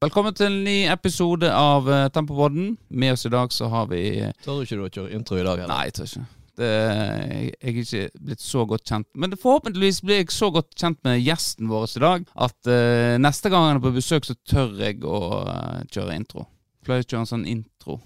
[0.00, 2.70] Velkommen til en ny episode av uh, Tempopodden.
[2.88, 3.98] Med oss i dag så har vi
[4.40, 5.60] Tør du ikke du å kjøre intro i dag?
[5.60, 5.68] Eller?
[5.68, 6.22] Nei, jeg tør ikke.
[6.56, 10.72] Det, jeg, jeg er ikke blitt så godt kjent Men forhåpentligvis blir jeg så godt
[10.72, 14.38] kjent med gjesten vår i dag at uh, neste gang han er på besøk, så
[14.48, 16.46] tør jeg å uh, kjøre intro.
[16.88, 17.98] Pleier å kjøre en sånn intro.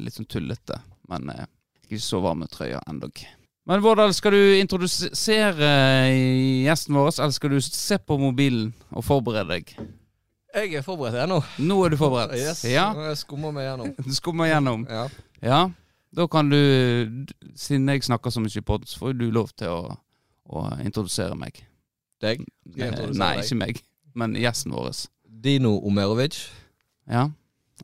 [0.00, 0.80] Litt sånn tullete.
[1.12, 3.20] Men jeg er ikke så varm med trøya endog.
[3.68, 5.68] Men Vårdal, skal du introdusere
[6.64, 9.76] gjesten vår, eller skal du se på mobilen og forberede deg?
[10.56, 11.42] Jeg er forberedt, ennå.
[11.58, 11.74] nå.
[11.84, 12.32] Er du forberedt?
[12.40, 13.90] Yes, Ja, Jeg skummer meg gjennom.
[14.06, 14.86] Du skummer gjennom.
[14.88, 15.08] Ja.
[15.44, 15.58] Ja,
[16.16, 16.56] da kan du,
[17.60, 19.96] siden jeg snakker så mye det, så får du lov til å,
[20.48, 21.60] å introdusere meg.
[22.24, 22.46] Deg?
[22.72, 23.42] Nei, deg?
[23.44, 23.82] ikke meg,
[24.16, 25.04] men gjesten vår.
[25.28, 26.38] Dino Omerovic.
[27.04, 27.28] Ja.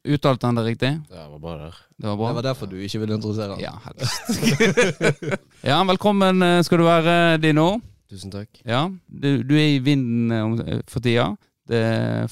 [0.08, 0.94] Uttalte han det riktig?
[1.12, 1.76] Det var bra der.
[2.00, 3.60] Det var Det var derfor du ikke ville introdusere han.
[3.60, 4.96] Ja, helst.
[5.70, 7.82] ja, velkommen eh, skal du være, Dino.
[8.08, 8.48] Tusen takk.
[8.64, 10.32] Ja, du, du er i vinden
[10.64, 11.34] eh, for tida.
[11.68, 11.82] Det,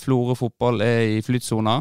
[0.01, 1.79] Florø fotball er i flytsona,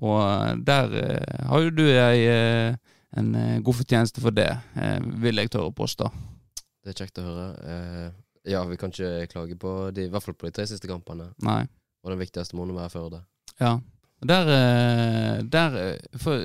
[0.00, 3.30] og eh, der eh, har jo du ei, eh, en
[3.64, 4.50] god fortjeneste for det,
[5.18, 6.06] vil jeg tørre å påstå.
[6.84, 7.46] Det er kjekt å høre.
[8.46, 11.26] Ja, vi kan ikke klage på de, i hvert fall på de tre siste kampene.
[11.42, 11.64] Nei.
[12.04, 13.20] Og den viktigste må nå være Førde.
[13.58, 13.80] Ja.
[14.22, 14.46] Der,
[15.48, 15.76] der
[16.20, 16.44] for,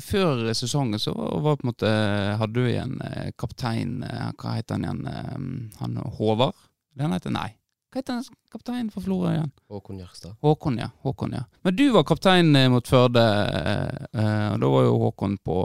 [0.00, 1.90] Før sesongen så var på en måte
[2.38, 2.92] Hadde du igjen
[3.34, 3.96] kaptein
[4.38, 5.72] Hva heter han igjen?
[5.80, 6.54] Han Håvard?
[6.94, 7.34] Det han heter?
[7.34, 7.48] Nei.
[7.90, 9.48] Hva heter han kapteinen for Florø igjen?
[9.70, 10.36] Håkon Gjerstad.
[10.46, 10.90] Håkon, ja.
[11.02, 11.40] Håkon, ja.
[11.66, 13.22] Men du var kaptein eh, mot Førde,
[13.58, 15.56] eh, eh, og da var jo Håkon på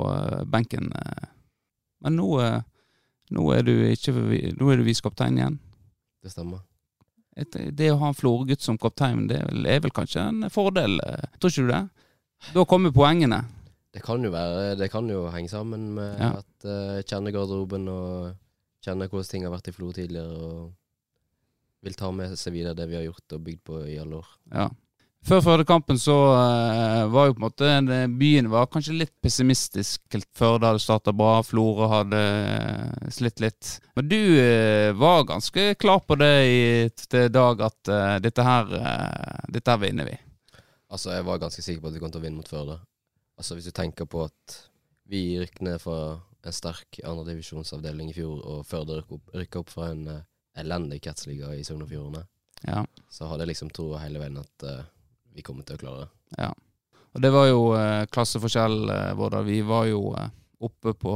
[0.49, 0.89] benken.
[2.01, 2.29] Men nå,
[3.37, 4.13] nå er du ikke
[4.57, 5.59] Nå er du visekaptein igjen.
[6.25, 6.63] Det stemmer.
[7.37, 10.49] Et, det å ha en Florø-gutt som kaptein, det er vel, er vel kanskje en
[10.53, 10.97] fordel?
[11.37, 11.83] Tror ikke du det?
[12.55, 13.43] Da kommer poengene.
[13.95, 16.33] Det kan jo være Det kan jo henge sammen med Ja.
[16.41, 18.33] at uh, kjenner garderoben og
[18.83, 20.73] kjenner hvordan ting har vært i Flo tidligere, og
[21.85, 24.33] vil ta med seg videre det vi har gjort og bygd på i alle år.
[24.53, 24.69] Ja.
[25.25, 30.03] Før Førde-kampen så uh, var jo på en måte eh, byen var kanskje litt pessimistisk.
[30.37, 33.71] Førde hadde starta bra, Florø hadde eh, slitt litt.
[33.97, 36.59] Men du uh, var ganske klar på det i,
[37.07, 38.69] til dag at uh, dette her
[39.49, 40.13] Dette her vinner vi.
[40.93, 42.77] Altså, jeg var ganske sikker på at vi kom til å vinne mot Førde.
[43.41, 44.59] Altså, hvis du tenker på at
[45.09, 49.89] vi rykket ned fra en sterk andredivisjonsavdeling i fjor, og Førde rykka opp, opp fra
[49.95, 50.05] en
[50.57, 52.25] elendig kretsliga i Sogn og Fjordane,
[52.65, 52.85] Ja.
[53.11, 54.83] så hadde jeg liksom troa hele veien at uh,
[55.35, 56.51] vi kommer til å klare det.
[57.15, 59.45] Og det var jo uh, klasseforskjell, uh, Vårdal.
[59.47, 60.25] Vi var jo uh,
[60.59, 61.13] oppe på,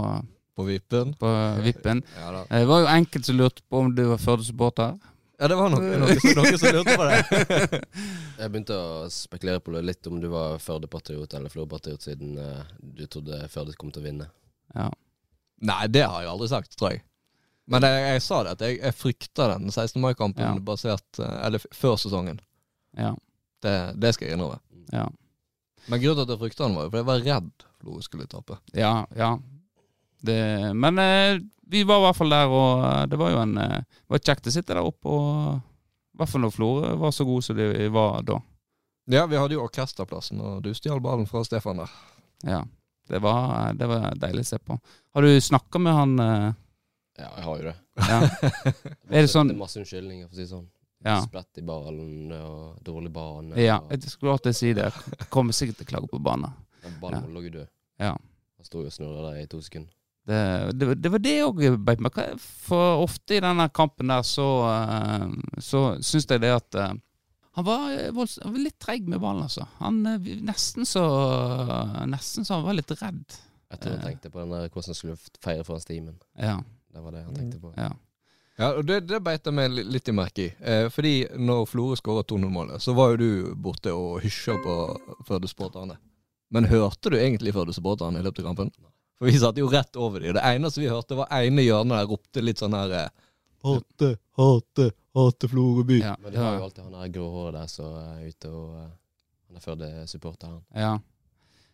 [0.56, 1.14] På vippen.
[1.20, 1.32] på
[1.64, 2.04] vippen.
[2.20, 2.44] Ja da.
[2.52, 4.96] Det var jo enkelte som lurte på om du var Førde-supporter.
[5.40, 7.82] Ja, det var noe, noe, noe som lurte på det.
[8.40, 12.36] Jeg begynte å spekulere på det litt om du var Førde-patriot eller Florø-patriot, siden
[12.80, 14.28] du trodde Førde kom til å vinne.
[14.76, 14.90] Ja.
[15.64, 17.04] Nei, det har jeg aldri sagt, tror jeg.
[17.70, 20.00] Men jeg, jeg sa det, at jeg, jeg frykter den 16.
[20.02, 20.54] mai-kampen Ja.
[20.66, 22.40] basert eh, Eller før sesongen.
[22.98, 23.12] Ja.
[23.62, 24.58] Det, det skal jeg innrømme.
[24.94, 25.06] Ja.
[25.90, 28.26] Men grunnen til at jeg frykta den, var jo fordi jeg var redd Florø skulle
[28.28, 28.58] tape.
[28.76, 29.30] Ja, ja.
[30.22, 30.40] Det,
[30.76, 31.38] men eh,
[31.70, 33.82] vi var i hvert fall der, og eh, det var jo en eh,
[34.12, 35.08] var kjekt å sitte der oppe.
[35.14, 35.62] Og,
[36.16, 38.40] I hvert fall når Florø var så god som de var da.
[39.10, 41.94] Ja, vi hadde jo orkesterplassen, og du stjal ballen fra Stefan der.
[42.46, 42.64] Ja,
[43.10, 44.76] Det var, det var deilig å se på.
[45.16, 46.50] Har du snakka med han eh,
[47.20, 47.76] Ja, jeg har jo det.
[48.00, 48.20] Ja.
[49.16, 50.68] Er det sånn- Det er masse unnskyldninger, for å si det sånn.
[51.06, 51.18] Ja.
[51.24, 53.56] Splett i ballen og dårlig bane.
[53.60, 54.90] ja og, jeg skulle alltid si det.
[54.92, 56.52] Jeg kommer sikkert til å klage på banen.
[56.84, 57.70] og ballen lå jo død.
[58.04, 58.14] Ja.
[58.60, 59.94] Han sto jo og snurra der i to sekunder.
[60.30, 60.40] Det,
[60.78, 62.18] det, det var det òg beit meg.
[62.68, 65.32] For ofte i denne kampen der så, uh,
[65.64, 66.92] så syns jeg det at eh,
[67.58, 69.66] han var, eh, volds- han var litt treig med ballen, altså.
[69.80, 71.02] Han eh, nesten så
[72.12, 73.24] Nesten så han var litt redd.
[73.72, 74.06] Jeg tror han Eh.
[74.12, 76.20] tenkte på den der, hvordan han skulle feire foran stimen.
[76.38, 76.60] Ja.
[76.94, 77.74] Det var det han tenkte på.
[77.78, 77.90] ja.
[78.60, 80.48] Ja, og det, det beit jeg meg litt i merke i.
[80.68, 84.74] Eh, fordi når Florø skåra 2-0-målet, så var jo du borte og hysja på
[85.30, 85.96] Førde-supporterne.
[86.52, 88.74] Men hørte du egentlig Førde-supporterne i løpet av kampen?
[89.16, 90.36] For vi satt jo rett over dem.
[90.36, 93.10] Det eneste vi hørte, var ene hjørnet der ropte litt sånn her eh,
[93.64, 96.02] Hate, hate, hate Florø by.
[96.04, 96.18] ja.
[96.20, 98.92] Men de har jo alltid han der grå håret der som er ute og eh,
[99.48, 100.62] Han er Førde-supporter, han.
[100.76, 100.92] ja.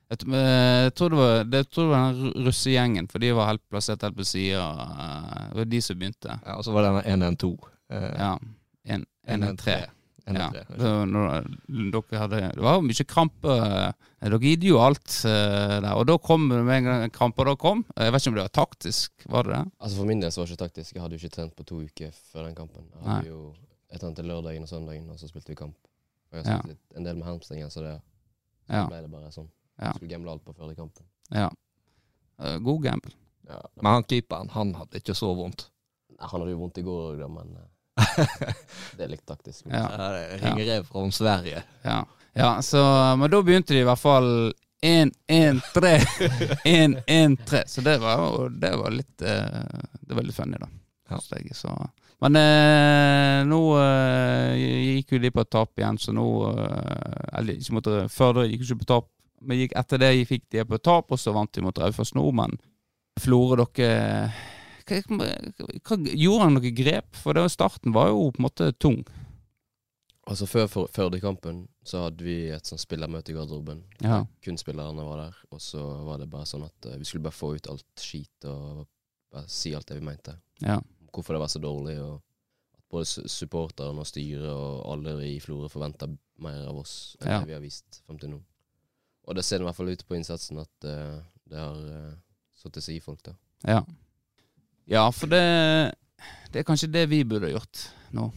[0.09, 3.47] Jeg, jeg tror det var, det, jeg tror det var den russegjengen, for de var
[3.49, 4.65] helt plassert helt på sida.
[5.49, 6.39] Det var de som begynte.
[6.45, 7.51] Ja, og så var det denne 1-1-2.
[7.89, 8.33] Eh, Ja.
[8.85, 9.05] 1-3.
[9.27, 9.75] 1-1-3.
[10.25, 11.47] Ja, det, var når,
[11.93, 13.55] dere hadde, det var jo mye krampe.
[14.25, 15.91] Dere gidde jo alt eh, der.
[15.99, 17.83] Og da kom det med en gang krampa da kom.
[17.93, 19.59] Jeg vet ikke om det var taktisk, var det det?
[19.85, 20.95] Altså For min del så var det ikke taktisk.
[20.97, 22.87] Jeg hadde jo ikke trent på to uker før den kampen.
[22.93, 23.29] Jeg hadde Nei.
[23.29, 23.41] jo
[23.93, 25.77] Jeg trente lørdagen og søndagen, og så spilte vi kamp.
[26.33, 27.93] Og jeg har spilt litt, en del med hamstringen, så det
[28.65, 28.87] så Ja.
[28.89, 29.47] ble det bare sånn.
[29.81, 29.93] Ja.
[29.93, 31.05] Skulle gamble alt på Førde-kampen.
[31.29, 31.51] ja.
[32.39, 33.11] Eh, God gamble.
[33.47, 35.69] Ja, Men han keeperen, han hadde ikke så vondt.
[36.09, 37.71] Nei, han hadde jo vondt i går òg, da, men eh,
[38.97, 39.65] Det er litt taktisk.
[39.69, 39.85] Ja.
[39.85, 41.63] Ja, er Ringerev fra Sverige.
[41.85, 42.01] Ja.
[42.33, 42.81] ja, så
[43.19, 44.29] Men da begynte de i hvert fall
[44.85, 45.93] 1-1-3.
[46.65, 47.63] 1-1-3.
[47.73, 50.67] Så det var, det var litt eh, Det var litt funny, da.
[51.09, 51.19] Ja.
[51.53, 51.71] så.
[52.23, 54.53] Men eh, nå eh,
[54.97, 58.45] gikk jo de på et tap igjen, så nå eh, Eller ikke måtte, før da
[58.47, 59.09] gikk jo ikke på tap,
[59.41, 62.23] men gikk etter det fikk de på tap, og så vant de mot Raufoss nå.
[62.35, 62.57] Men
[63.19, 64.31] Florø, dere
[64.85, 67.15] hva, hva, Gjorde han noe grep?
[67.17, 68.99] For det, starten var jo på en måte tung.
[70.25, 73.83] Altså Før Førde-kampen så hadde vi et sånn spillermøte i garderoben.
[74.01, 74.23] Ja.
[74.41, 75.35] Kun spillerne var der.
[75.53, 78.47] Og så var det bare sånn at eh, vi skulle bare få ut alt skit
[78.49, 78.87] og
[79.33, 80.33] bare si alt det vi mente.
[80.65, 80.79] Ja.
[81.13, 82.15] Hvorfor det var så dårlig, og
[82.73, 86.09] at både su- supporterne og styret og alle i Florø forventa
[86.41, 87.39] mer av oss enn Ja.
[87.43, 88.41] det vi har vist frem til nå.
[89.25, 91.19] Og det ser i hvert fall ut på innsatsen at uh,
[91.49, 92.15] det har uh,
[92.59, 93.35] satt seg i folk, da.
[93.65, 93.79] Ja.
[94.91, 95.41] ja, for det
[96.53, 98.29] Det er kanskje det vi burde gjort nå.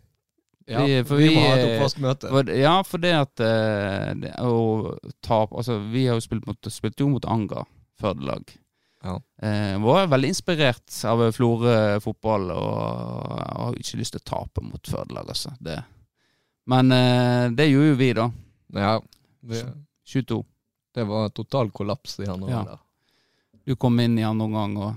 [0.70, 2.30] Ja, Vi- for vi, vi, må ha et eh, oppvaskmøte.
[2.60, 4.92] Ja, for det at det, å
[5.24, 7.64] tape Altså, vi har jo spilt, mot, spilt jo mot Anga
[7.98, 8.52] Førde-lag.
[9.02, 9.16] Ja.
[9.42, 11.74] Eh, var veldig inspirert av Florø
[12.04, 12.70] fotball og
[13.40, 15.52] har ikke lyst til å tape mot Førdelag, altså.
[15.58, 15.78] Det.
[16.70, 18.26] Men eh, det gjorde jo vi, da.
[18.76, 18.92] Ja,
[19.50, 19.62] vi,
[20.10, 20.40] 22.
[20.94, 22.62] det var total kollaps i andre Ja.
[22.64, 22.78] der.
[23.66, 24.94] Du kom inn i andre omgang, og,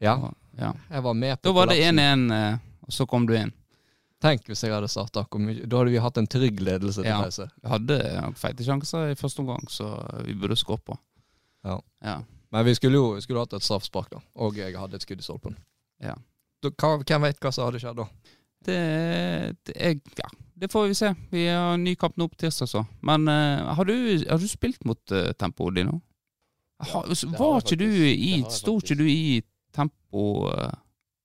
[0.00, 0.72] Ja, og ja.
[0.90, 3.52] jeg var med på Da var det 1-1, eh, og så kom du inn.
[4.20, 5.22] Tenk hvis jeg hadde starta.
[5.30, 7.20] Da hadde vi hatt en trygg ledelse til Ja.
[7.22, 7.48] pause.
[7.62, 7.98] Vi hadde
[8.34, 10.98] feite sjanser i første omgang, så vi burde skåret på.
[11.64, 11.80] Ja.
[12.02, 12.22] ja.
[12.50, 14.18] Men vi skulle jo vi skulle hatt et straffespark, da.
[14.36, 15.56] Og jeg hadde et skudd i stolpen.
[16.00, 16.14] Ja.
[16.62, 18.08] Da, hvem vet hva som hadde skjedd da?
[18.64, 21.12] Det, det er, ja, det får vi se.
[21.30, 22.84] Vi har en ny kamp nå på tirsdag, så.
[23.06, 23.94] Men uh, har, du,
[24.28, 26.00] har du spilt mot uh, tempoet ditt nå?
[26.78, 27.08] Har-
[27.38, 29.42] var ikke du i Sto ikke du i
[29.74, 30.70] tempo uh,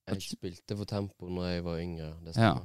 [0.09, 2.13] Jeg spilte for Tempo når jeg var yngre.
[2.25, 2.55] Det Ja.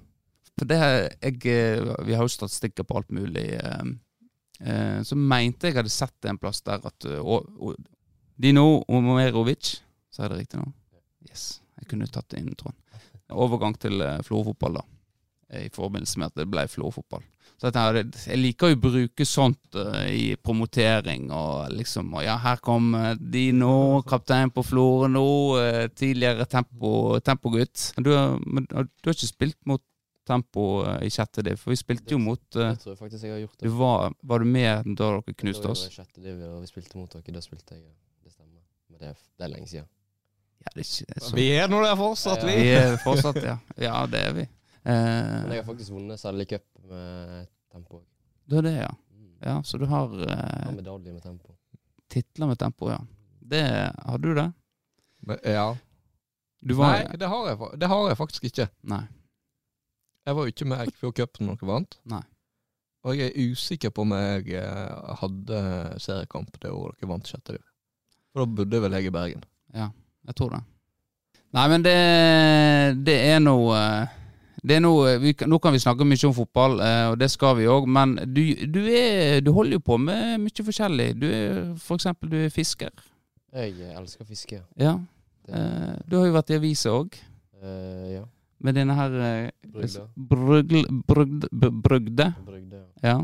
[0.58, 0.78] For det
[1.22, 3.46] jeg, eh, Vi har jo statistikker på alt mulig.
[3.62, 3.92] Uh,
[4.60, 7.74] eh, så mente jeg hadde sett en plass der at eh,
[8.36, 10.72] Dino Omerovic, sa jeg det riktig nå?
[11.28, 11.60] Yes.
[11.78, 13.02] Jeg kunne tatt det inn, tror jeg.
[13.30, 14.97] Overgang til Florø-fotball, da.
[15.50, 17.22] Eh, I forbindelse med at det ble Florø-fotball.
[17.58, 22.22] Så jeg, tenker, jeg liker jo å bruke sånt uh, i promotering og liksom og
[22.22, 25.24] Ja, her kom de nå, kaptein på Florø nå.
[25.58, 27.88] uh, tidligere tempo, tempogutt.
[27.96, 29.82] Men du, har- men du har ikke spilt mot
[30.28, 33.32] tempo uh, i sjette div, for vi spilte jo mot Det tror jeg faktisk jeg
[33.32, 33.58] har gjort.
[33.64, 35.86] du var, var du med da dere knuste oss?
[35.88, 35.98] oss?
[35.98, 37.34] var jeg i div, og vi spilte mot dere.
[37.34, 37.94] Da spilte jeg, ja.
[38.22, 38.62] Det stemmer.
[38.92, 39.88] Men det er, det er lenge siden.
[40.62, 42.60] Ja, det er ikke så Vi er nå der fortsatt, Ja, vi.
[42.62, 43.56] Vi er fortsatt, ja.
[43.82, 44.46] Ja, det er vi.
[44.84, 48.02] Men jeg Eh, har faktisk vunnet Sally Cup med Tempo.
[48.46, 48.90] du har det, ja.
[49.12, 49.32] Mm.
[49.42, 51.54] Ja, Så du har eh, medalje med Tempo.
[52.08, 52.98] titler med tempo, ja.
[53.40, 54.52] Det, har du det?
[55.20, 55.76] Men, ja.
[56.60, 58.68] Du var Nei, det har, jeg, det har jeg faktisk ikke.
[58.82, 59.02] Nei.
[60.26, 61.98] Jeg var jo ikke med Eikfjord Cup når dere vant.
[62.04, 62.22] Nei.
[63.06, 65.60] Og jeg er usikker på om jeg eh, hadde
[66.02, 67.62] seriekamp det året dere vant sjette div.
[68.32, 69.44] For da bodde vel jeg i Bergen.
[69.76, 69.90] Ja,
[70.28, 70.62] jeg tror det.
[71.56, 71.94] Nei, men det,
[73.06, 74.17] det er noe eh,
[74.64, 77.56] det er noe, vi, Nå kan vi snakke mye om fotball, eh, og det skal
[77.60, 81.08] vi òg, men du, du, er, du holder jo på med mye forskjellig.
[81.20, 82.90] Du er for eksempel du er fisker.
[83.54, 84.60] Jeg eh, elsker fiske.
[84.80, 84.96] Ja.
[85.48, 87.14] Eh, du har jo vært i avisa òg,
[87.62, 88.24] eh, ja.
[88.60, 89.50] med denne her eh.
[90.16, 91.48] Brugl, brugde.
[91.52, 92.32] b- brugde.
[92.46, 92.84] Brygde.
[93.02, 93.08] ja.
[93.14, 93.18] Ja.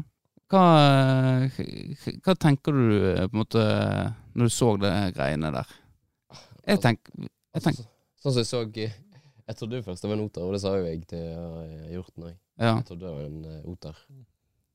[0.54, 1.62] Hva, eh,
[2.22, 3.62] hva tenker du eh, på en måte
[4.36, 5.72] når du så de greiene der?
[6.69, 7.26] Jeg tenker,
[7.56, 7.84] jeg tenker
[8.24, 8.93] Altså, sånn som jeg så eh,
[9.44, 11.89] Jeg trodde jo først det var en oter, og det sa jo jeg til uh,
[11.93, 12.36] hjorten òg.
[12.60, 12.77] Ja.
[12.79, 13.98] Jeg trodde det var en eh, oter.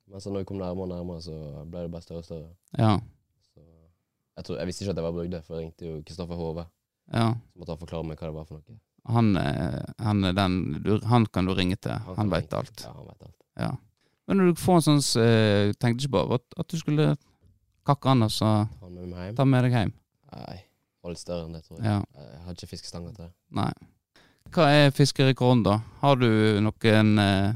[0.09, 2.51] Men så når jeg kom nærmere og nærmere, så ble det bare større og større.
[2.77, 2.91] Ja.
[3.53, 6.39] Så jeg, trodde, jeg visste ikke at jeg var brygde, for jeg ringte jo Kristoffer
[6.39, 6.65] Hove.
[7.13, 7.27] ja.
[7.33, 8.79] Så måtte han forklare meg hva det var for noe.
[9.09, 11.95] Han, eh, han, den, du, han kan du ringe til.
[12.05, 12.85] Han, han veit alt.
[12.85, 13.37] Ja, han vet alt.
[13.57, 13.73] Ja.
[14.29, 17.13] Men når du får en sånn eh, Tenkte ikke bare at, at du skulle
[17.89, 19.93] kakke han og så Ta med ta med deg hjem?
[20.29, 20.57] Nei,
[21.01, 21.87] var litt større enn det, tror jeg.
[21.89, 22.03] Ja.
[22.21, 23.31] Jeg hadde ikke fiskestanger til det.
[23.57, 23.71] Nei.
[24.49, 25.75] Hva er fiskerekorden, da?
[26.01, 26.27] Har du
[26.63, 27.51] noen eh,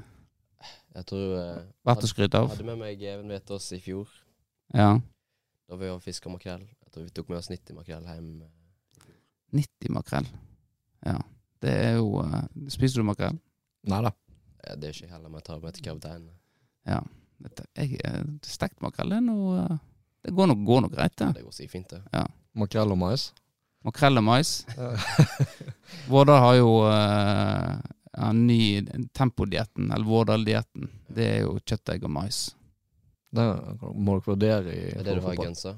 [0.93, 2.51] Jeg tror eh, vært å skryte av?
[2.53, 4.11] hadde med meg Even Vetås i fjor.
[4.73, 4.91] Ja.
[5.69, 6.61] Da vi var fiska makrell.
[6.85, 8.29] Jeg tror vi tok med oss 90 makrell hjem.
[9.57, 10.29] 90 makrell.
[11.05, 11.17] Ja.
[11.63, 13.39] Det er jo eh, Spiser du makrell?
[13.89, 14.13] Nei da.
[14.63, 16.29] Ja, Det er ikke heller, men jeg tar med til kapteinen.
[16.87, 17.01] Ja.
[17.73, 19.79] Jeg, eh, stekt makrell er noe eh,
[20.29, 21.33] Det går nok, går nok greit, det.
[21.39, 22.27] Det går si fint, det.
[22.53, 23.31] Makrell og mais.
[23.83, 24.51] Makrell og mais.
[26.11, 27.77] Vårdal har jo uh,
[28.27, 28.59] en ny
[29.15, 30.89] tempodietten, eller Vårdal-dietten.
[31.13, 32.43] Det er jo kjøttdeig og mais.
[33.33, 33.43] Det
[33.97, 35.75] må dere vurdere i er det du har i genser.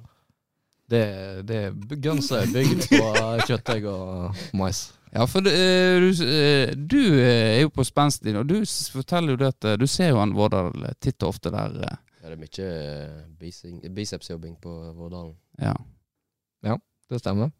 [0.91, 1.01] Det,
[1.49, 3.05] det er bygd på
[3.47, 4.83] kjøttdeig og mais.
[5.15, 8.57] Ja, for du, eh, du, eh, du eh, er jo på spensten, og du
[8.91, 11.77] forteller jo det at eh, du ser jo han Vårdal eh, titt og ofte der.
[11.87, 15.35] eh, Ja, det er mye eh, bising- bicepsjobbing på Vårdalen.
[15.61, 15.73] Ja.
[17.07, 17.51] Det stemmer.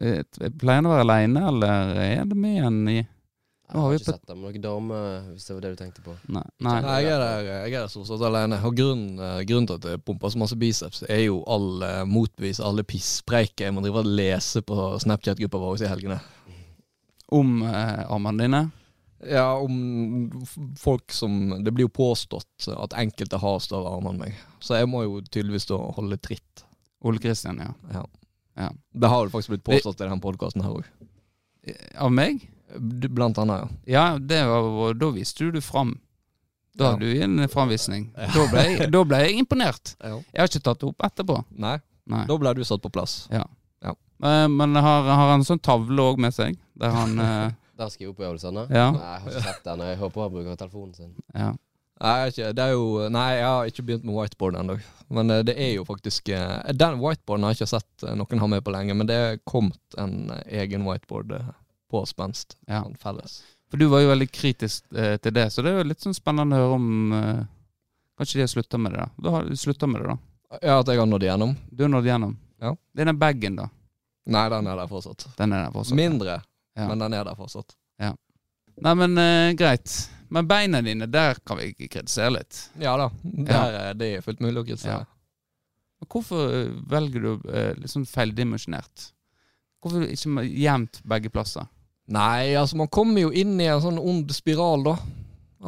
[0.00, 3.98] Pleier han å være aleine, eller er det med en i Jeg Nå har har
[3.98, 4.40] ikke sett dem.
[4.42, 5.00] Noen dame,
[5.34, 6.14] hvis det var det du tenkte på.
[6.32, 6.42] Nei.
[6.64, 6.78] Nei.
[6.86, 8.58] Nei, jeg er der, jeg er der stort sett alene.
[8.66, 12.00] Og grunnen, eh, grunnen til at jeg pumper så masse biceps, er jo all uh,
[12.08, 16.18] motbevis, alle pisspreiket jeg må drive og lese på Snapchat-gruppa vår i helgene.
[17.30, 18.62] Om eh, armene dine?
[19.28, 20.46] Ja, om
[20.80, 24.38] folk som Det blir jo påstått at enkelte har større armer enn meg.
[24.64, 26.64] Så jeg må jo tydeligvis da holde tritt.
[27.04, 27.74] Ole Kristian, ja.
[27.92, 28.06] Ja.
[28.60, 28.68] Ja.
[28.92, 30.88] Det har jo faktisk blitt påstått i denne podkasten her òg.
[31.66, 31.74] Eh,
[32.04, 32.44] Av meg?
[33.10, 33.68] Blant annet, ja.
[33.96, 35.96] Ja, det var, da viste du det fram.
[36.78, 36.90] Da Ja.
[36.92, 38.10] hadde du en framvisning.
[38.14, 39.94] Da, ble jeg, da ble jeg imponert.
[40.04, 40.20] ja.
[40.32, 41.40] Jeg har ikke tatt det opp etterpå.
[41.58, 42.26] Nei, Nei.
[42.28, 43.24] da ble du satt på plass.
[43.32, 46.58] Eh, Men har, har han en sånn tavle òg med seg?
[46.76, 47.50] Der han eh,
[47.80, 48.66] Der skriver oppøvelsene?
[48.68, 48.90] Ja.
[48.92, 49.80] Nei, jeg har ikke sett den.
[49.88, 51.14] Jeg håper han bruker telefonen sin.
[51.34, 51.54] ja.
[52.00, 54.76] Nei, jeg, det er jo, nei, jeg har ikke begynt med whiteboard ennå.
[55.12, 58.40] Men eh, det er jo faktisk eh, Den whiteboarden har jeg ikke sett eh, noen
[58.40, 61.34] ha med på lenge, men det er kommet en egen whiteboard
[61.90, 62.56] på spenst.
[62.70, 62.80] Ja.
[62.86, 63.40] Sånn felles.
[63.70, 66.16] For du var jo veldig kritisk eh, til det, så det er jo litt sånn
[66.16, 67.42] spennende å høre om eh,
[68.20, 69.08] Kanskje de har slutta med det, da.
[69.16, 70.16] Du har slutta med det, da.
[70.60, 71.54] Ja, at jeg har nådd igjennom?
[71.72, 72.34] Du har nådd gjennom.
[72.60, 72.72] Ja.
[72.92, 73.68] Det er den bagen, da.
[74.28, 75.24] Nei, den er der fortsatt.
[75.38, 75.96] Den er der fortsatt.
[75.96, 76.34] Mindre,
[76.76, 76.88] Ja.
[76.90, 77.72] men den er der fortsatt.
[78.80, 79.94] Nei, men eh, greit.
[80.30, 82.58] Men beina dine, der kan vi kritisere litt.
[82.78, 85.06] Ja da, der, er det er fullt mulig å kritisere.
[86.00, 89.08] Men Hvorfor eh, velger du eh, sånn feildimensjonert?
[89.82, 91.66] Hvorfor ikke jevnt begge plasser?
[92.10, 94.94] Nei, altså man kommer jo inn i en sånn ond spiral, da.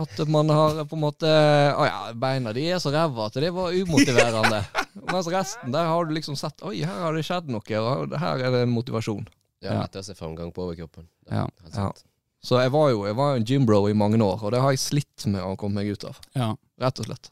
[0.02, 3.50] At man har på en måte Å ja, beina de er så ræva at det
[3.52, 4.62] var umotiverende.
[5.12, 8.40] Mens resten, der har du liksom sett Oi, her har det skjedd noe, og her
[8.46, 9.26] er det en motivasjon.
[9.62, 9.82] Ja, Ja.
[9.84, 11.04] lettere å se framgang på overkroppen.
[11.28, 11.92] Det Ja.
[12.42, 12.46] Er.
[12.46, 14.82] Så jeg var jo jeg var en gymbro i mange år, og det har jeg
[14.82, 16.18] slitt med å komme meg ut av.
[16.34, 16.56] Ja.
[16.80, 17.30] Rett og slett.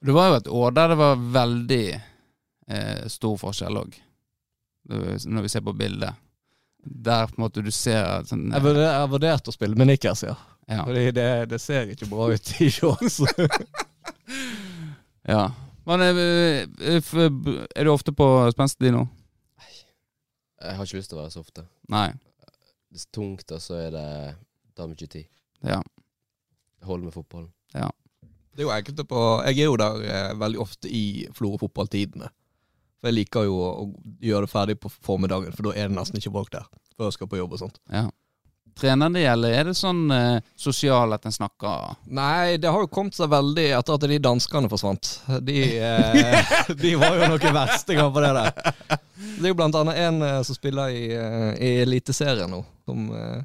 [0.00, 3.96] Det var jo et år der det var veldig eh, stor forskjell òg.
[4.90, 6.14] Når vi ser på bildet.
[6.80, 10.22] Der på en måte du ser sånn, Jeg jeg har vurdert å spille med nikkers,
[10.24, 10.36] ja.
[10.64, 10.84] ja.
[10.86, 13.20] Fordi det, det ser ikke bra ut i shorts.
[15.34, 15.50] ja.
[15.84, 17.12] Men eh, eh,
[17.76, 19.04] er du ofte på spensten din nå?
[20.60, 21.66] Jeg har ikke lyst til å være så ofte.
[21.92, 22.08] Nei.
[22.90, 24.08] Det er tungt, og så er det
[24.76, 25.26] tar mye tid.
[25.66, 25.80] Ja.
[26.86, 27.50] Holder med fotballen.
[28.50, 32.28] Det er jo enkelte på Jeg er jo der eh, veldig ofte i Florø-fotballtidene.
[33.00, 35.96] For jeg liker jo å, å gjøre det ferdig på formiddagen, for da er det
[35.96, 36.66] nesten ikke folk der.
[36.98, 37.78] Før jeg skal på jobb og sånt.
[37.92, 38.08] ja.
[38.80, 42.88] Trener det, eller er det sånn eh, sosial at en snakker Nei, det har jo
[42.88, 45.10] kommet seg veldig etter at de danskene forsvant.
[45.44, 48.76] De, eh, de var jo noen verstinger på det der.
[49.20, 53.10] Det er jo blant annet en eh, som spiller i, eh, i Eliteserien nå, som
[53.16, 53.42] eh,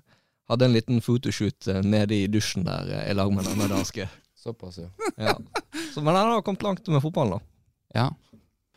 [0.49, 4.07] hadde en liten photoshoot eh, nede i dusjen der eh, i lag med denne danske.
[4.45, 4.89] Såpass, ja.
[5.17, 5.37] Ja.
[5.93, 7.51] Så, men han har kommet langt med fotballen, da.
[7.95, 8.09] Ja.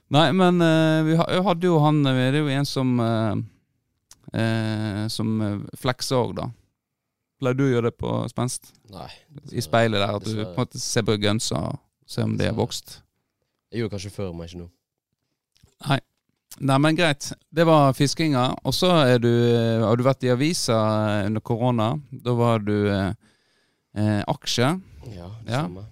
[0.08, 3.34] Nei, men uh, vi hadde jo han Det er jo en som uh,
[4.32, 5.34] uh, Som
[5.76, 6.46] flekser òg, da.
[7.42, 8.72] Pleier du å gjøre det på spenst?
[8.94, 9.10] Nei.
[9.52, 11.76] I speilet der, at du på en måte ser på gønsa og
[12.08, 13.02] ser om det er vokst?
[13.68, 14.70] Jeg gjorde kanskje før, men ikke nå.
[15.84, 16.00] Nei,
[16.78, 17.32] men greit.
[17.54, 18.56] Det var fiskinga.
[18.64, 18.88] Og så
[19.22, 20.78] du, eh, har du vært i avisa
[21.26, 21.92] under korona.
[22.10, 23.12] Da var du eh,
[23.96, 24.80] eh, aksje.
[25.14, 25.62] Ja, det Ja.
[25.62, 25.84] samme.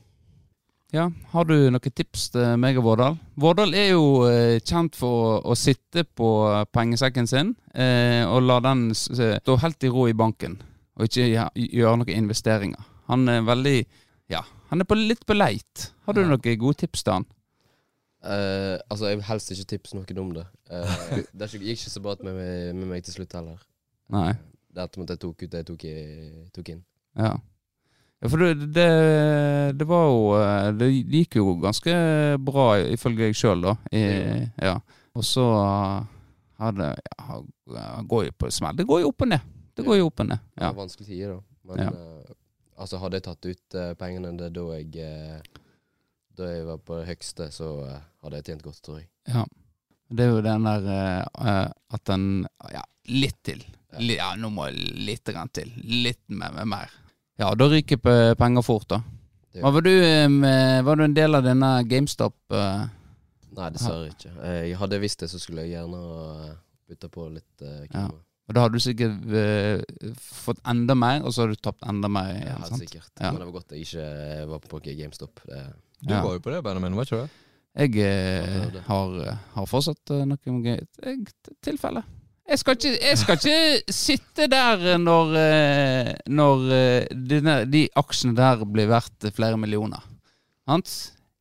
[0.93, 3.17] Ja, Har du noen tips til meg og Vårdal?
[3.37, 6.29] Vårdal er jo eh, kjent for å, å sitte på
[6.73, 10.55] pengesekken sin eh, og la den stå helt i ro i banken,
[10.97, 12.81] og ikke gjøre noen investeringer.
[13.11, 13.85] Han er veldig
[14.31, 15.91] Ja, han er på, litt på leit.
[16.07, 16.29] Har du Ja.
[16.29, 17.27] noen gode tips til han?
[18.25, 20.47] Eh, altså, jeg vil helst ikke tipse noen om det.
[20.71, 22.39] Uh, det gikk ikke så bra med,
[22.75, 23.61] med meg til slutt heller.
[24.13, 24.33] Nei.
[24.77, 25.95] Det at jeg tok ut det jeg tok, i,
[26.55, 26.83] tok inn.
[27.17, 27.33] Ja.
[28.21, 28.89] ja for det, det,
[29.81, 31.95] det var jo eh, Det gikk jo ganske
[32.45, 33.77] bra, ifølge jeg sjøl, da.
[33.97, 34.03] I,
[34.61, 34.77] ja.
[35.17, 35.45] Og så
[36.61, 37.39] hadde ja,
[38.05, 38.77] går jo på smell.
[38.77, 39.53] Det går jo opp og ned.
[39.77, 40.45] Det går jo opp og ned.
[40.57, 41.41] Det var vanskelige tider, da.
[41.67, 41.93] Men Ja.
[41.93, 42.35] uh,
[42.77, 45.01] altså, hadde jeg tatt ut pengene det er da jeg
[46.37, 49.09] Da jeg var på det høyeste, så uh, hadde jeg tjent godt, tror jeg.
[49.33, 49.47] ja.
[50.07, 53.65] Det er jo den der eh, at den Ja, litt til.
[53.91, 53.99] Ja.
[54.07, 55.73] Ja, nå må jeg litt grann til.
[55.83, 56.53] Litt mer.
[56.55, 56.93] mer- mer.
[57.43, 57.99] Ja, da ryker
[58.39, 59.01] penger fort, da.
[59.51, 59.91] Det- var du
[60.31, 62.37] med, Var du en del av denne GameStop?
[62.53, 62.87] Uh,
[63.57, 64.31] Nei, dessverre ikke.
[64.45, 66.55] Jeg hadde visst det, så skulle jeg gjerne ha
[66.87, 68.07] bytta på litt uh, Ja.
[68.47, 72.07] Og da hadde du sikkert uh, fått enda mer, og så hadde du tapt enda
[72.07, 72.31] mer.
[72.47, 72.79] Ja, sant?
[72.79, 73.11] sikkert.
[73.19, 73.33] Ja.
[73.33, 74.07] Men det var godt jeg ikke
[74.53, 75.43] var på GameStop.
[75.51, 75.65] Det,
[76.03, 76.23] Du Ja.
[76.23, 77.31] var jo på det, Benjamin, var ikke det?
[77.77, 78.83] Jeg eh, er det.
[78.87, 81.27] har, har fortsatt uh, noe jeg-
[81.65, 82.03] tilfelle.
[82.49, 86.63] Jeg skal ikke, jeg skal ikke sitte der når, eh, når
[87.11, 90.01] de, de aksjene der blir verdt flere millioner.
[90.69, 90.93] Sant?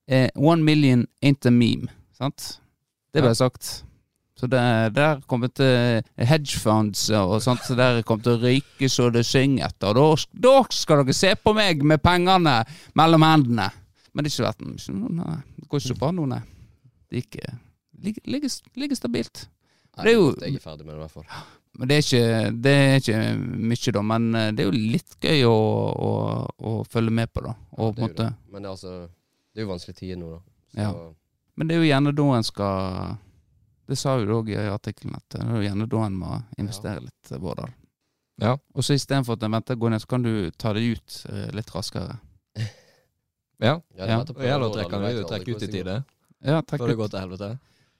[0.07, 1.88] Eh, one million ain't a meme.
[2.17, 2.59] Sant?
[3.13, 3.83] Det ble sagt.
[4.35, 4.59] Så det,
[4.97, 9.69] der kommer til hedgefunds og sånt, så der kommer til å ryke så det synger
[9.69, 9.93] etter.
[9.95, 12.57] Og da, da skal dere se på meg med pengene
[12.97, 13.69] mellom hendene.
[14.15, 15.36] Men det har ikke vært ikke noe, nei.
[15.60, 16.41] Det går ikke så bra nå, nei.
[17.12, 17.57] Det gikk, eh,
[18.05, 19.41] ligger, ligger, ligger stabilt.
[19.98, 21.25] Nei, Det er jo- Jeg er ferdig med det, i hvert fall.
[21.77, 23.19] Men det er ikke, det er ikke
[23.60, 24.01] mye, da.
[24.01, 25.55] Men eh, det er jo litt gøy å,
[26.00, 26.12] å,
[26.60, 27.53] å følge med på, da.
[27.77, 28.34] Og det på måte, det.
[28.51, 29.10] Men det er, altså,
[29.53, 30.39] det er jo vanskelig tid nå, da.
[30.72, 30.91] Så Ja.
[31.57, 33.17] Men det er jo gjerne da en skal
[33.88, 36.43] Det sa jo du òg i artikkelen, at det er jo gjerne da en må
[36.57, 37.41] investere litt, Bårdal.
[37.41, 37.74] Vårdal.
[38.41, 38.57] Ja.
[38.74, 41.51] Og så istedenfor at en venter går ned, så kan du ta det ut eh,
[41.55, 42.17] litt raskere.
[43.59, 43.77] Ja.
[43.97, 44.17] ja, Ja.
[44.19, 46.03] Og gjelder å trekke, du ut, trekke ut i tide
[46.45, 47.51] Ja, trekk før det går til helvete.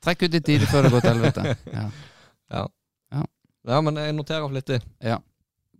[0.04, 1.56] trekk ut i tide før det går til helvete.
[2.56, 2.66] Ja.
[3.66, 4.78] Ja, men jeg noterer flittig.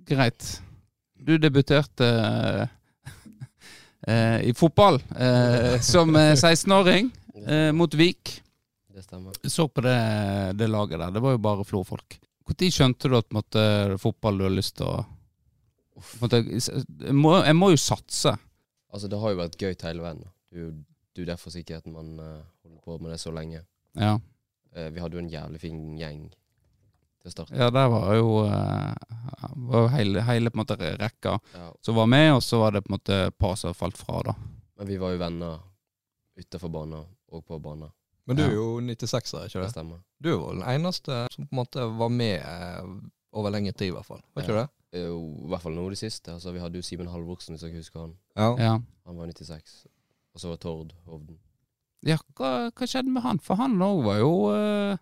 [0.10, 0.48] Greit.
[1.22, 2.08] Du debuterte
[4.10, 7.46] uh, i fotball uh, som eh, 16-åring går.
[7.46, 8.42] eh, mot Vik.
[8.96, 9.38] Det stemmer.
[9.44, 9.96] Jeg så på det,
[10.58, 11.14] det laget der.
[11.14, 12.18] Det var jo bare florfolk.
[12.46, 13.64] Når skjønte du at måtte,
[14.02, 15.00] fotball du har lyst til å
[16.22, 18.36] måtte, jeg, må, jeg må jo satse.
[18.96, 20.24] Altså, det har jo vært gøy hele veien.
[20.50, 20.72] Det er jo
[21.16, 23.66] det er derfor sikkert man uh, holder på med det så lenge.
[24.00, 24.16] Ja,
[24.76, 26.24] Uh, vi hadde jo en jævlig fin gjeng
[27.22, 27.56] til å starte.
[27.56, 28.92] ja der var jo, uh,
[29.70, 31.70] var jo hele, hele på en måte rekka Ja.
[31.82, 34.20] som var med, og så var det på en måte et par som falt fra,
[34.28, 34.34] da.
[34.76, 35.60] Men vi var jo venner
[36.36, 37.88] utenfor banen og på banen.
[38.28, 39.72] Men du er jo 96-er, ikke Det det?
[39.78, 40.02] stemmer.
[40.20, 42.44] Du er vel den eneste som på en måte var med
[43.32, 44.20] over lengre tid, i hvert fall.
[44.36, 44.66] Var ikke Ja.
[44.66, 44.70] det?
[44.96, 46.32] Jo I hvert fall nå det siste.
[46.34, 48.14] Altså, vi hadde jo Simen Halvorsen, hvis dere husker han.
[48.38, 48.50] Ja.
[48.62, 48.74] Ja,
[49.10, 49.76] Han var 96.
[50.36, 51.38] Og så var Tord Hovden.
[52.06, 53.40] ja hva, hva skjedde med han?
[53.42, 54.98] For han òg var jo uh,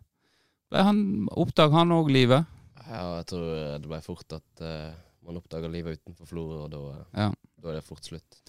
[0.71, 0.99] ble han
[1.35, 2.45] Oppdag han òg livet?
[2.83, 6.71] Ja, jeg tror eh, det ble fort at uh, man oppdaga livet utenfor Florø, og
[6.73, 7.27] da, eh, Ja.
[7.63, 8.39] da er det fort slutt.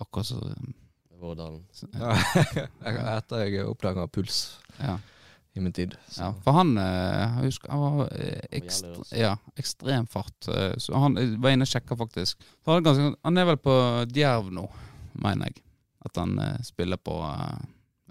[0.00, 0.40] Akkurat så
[1.18, 1.64] Vårdalen.
[1.98, 2.12] Ja.
[3.18, 4.98] Etter jeg oppdaga puls Ja.
[5.56, 5.96] I min tid.
[6.08, 6.20] Så.
[6.22, 10.48] Ja, for han eh, jeg husker, han var eh, ekstre, ja, ekstrem fart.
[10.52, 12.38] eh, Så han var inne og sjekka, faktisk.
[12.68, 13.74] Han, er ganske, han er vel på
[14.14, 14.68] Djerv nå,
[15.18, 15.62] mener jeg.
[16.06, 17.16] At han spiller på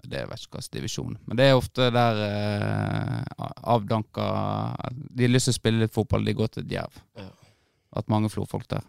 [0.08, 1.16] Det vet ikke hva slags divisjon.
[1.26, 4.26] Men det er ofte der eh, avdanka
[4.92, 7.00] De har lyst til å spille litt fotball, de går til Djerv.
[7.18, 7.30] Ja.
[7.98, 8.84] At mange florfolk der.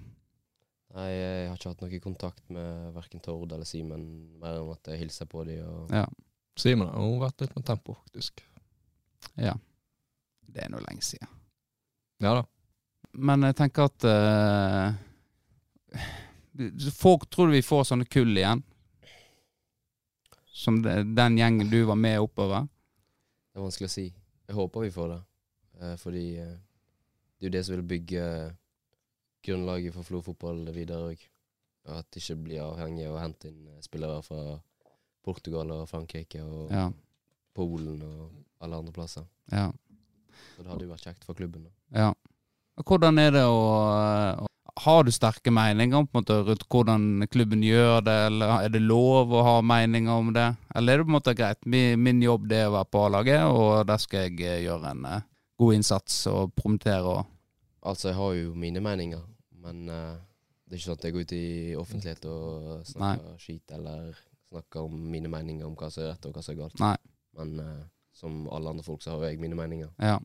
[0.96, 4.04] Nei, jeg har ikke hatt noe kontakt med verken Tord eller Simen,
[4.42, 5.64] mer enn at jeg hilser på dem.
[5.70, 6.06] Og Ja.
[6.58, 8.46] Simen har jo vært litt med tempo, faktisk.
[9.36, 9.56] ja.
[10.50, 11.30] Det er nå lenge siden.
[12.24, 12.44] Ja da.
[13.14, 16.00] Men jeg tenker at uh,
[16.98, 18.64] Folk tror du vi får sånne kull igjen?
[20.50, 22.66] Som de, den gjengen du var med oppover?
[23.50, 24.06] det er vanskelig å si.
[24.48, 25.20] Jeg håper vi får det.
[25.80, 26.56] Eh, fordi eh,
[27.40, 28.24] det er jo det som vil bygge
[29.46, 31.26] grunnlaget for Flo-fotball videre òg.
[31.90, 34.60] At det ikke blir avhengig av å hente inn spillere fra
[35.26, 36.90] Portugal og Frankrike og Ja.
[37.56, 38.30] Polen og
[38.64, 39.24] alle andre plasser.
[39.52, 39.72] ja,
[40.56, 41.64] Så det hadde jo vært kjekt for klubben.
[41.66, 42.00] da.
[42.00, 42.14] ja.
[42.86, 44.48] Hvordan er det å, å
[44.80, 48.80] Har du sterke meninger på en måte rundt hvordan klubben gjør det, eller er det
[48.80, 50.46] lov å ha meninger om det?
[50.76, 53.02] Eller er det på en måte greit, min, min jobb det er å være på
[53.10, 55.20] A-laget, og der skal jeg eh, gjøre en uh,
[55.60, 57.26] god innsats og promotere og
[57.84, 59.22] Altså, jeg har jo mine meninger,
[59.64, 60.16] men uh,
[60.68, 64.18] det er ikke sånn at jeg går ut i offentlighet og snakker skit eller
[64.50, 66.80] snakker om mine meninger om hva som er rett og hva som er galt.
[66.82, 66.96] Nei.
[67.38, 67.84] Men eh,
[68.14, 69.90] som alle andre folk så har jo jeg mine meninger.
[70.02, 70.18] Ja.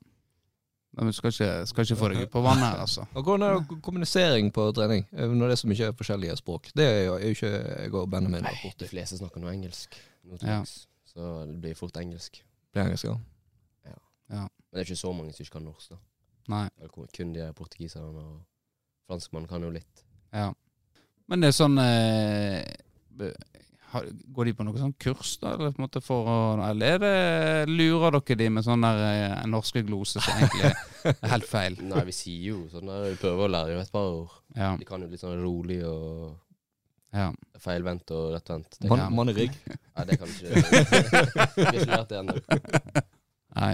[0.94, 3.04] Men du skal ikke, skal ikke få deg ut på vannet her, altså.
[3.18, 6.70] Og Hvordan er det kommunisering på trening, eh, når det er så mye forskjellige språk?
[6.74, 8.74] Det er jo er jo ikke jeg og Benjamin borti.
[8.84, 10.58] De fleste snakker nå engelsk nå til Ja.
[10.62, 12.40] dags, så det blir fort engelsk.
[12.72, 13.16] Blir engelsk, ja.
[14.30, 14.40] Ja.
[14.40, 15.96] Men det er ikke så mange som ikke kan norsk, da.
[16.48, 16.64] Nei.
[16.78, 18.40] Det er kun- kun de portugiserne og
[19.08, 20.04] franskmannen kan jo litt.
[20.32, 20.52] Ja.
[21.28, 23.34] Men det er sånn eh,
[24.35, 25.54] Går de på noe sånn kurs, da?
[25.54, 27.12] Eller, på en måte for å, eller er det,
[27.70, 31.76] lurer dere de med sånn der eh, norske glose som egentlig er helt feil?
[31.87, 34.35] Nei, vi sier jo sånn der, vi prøver å lære jo et par ord.
[34.59, 34.72] Ja.
[34.80, 36.35] De kan jo litt sånn rolig og
[37.14, 37.30] ja.
[37.62, 38.78] feilvendt og rettvendt.
[38.90, 39.59] Man, Man, er rygg?
[39.70, 40.85] Nei, det kan du ikke.
[41.57, 42.38] Vi har ikke lært det ennå.
[43.61, 43.72] Nei.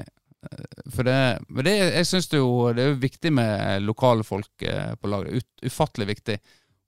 [0.51, 4.27] eh, For det, men det jeg synes det, jo, det er jo viktig med lokale
[4.27, 5.41] folk eh, på laget.
[5.41, 6.37] Ut, ufattelig viktig.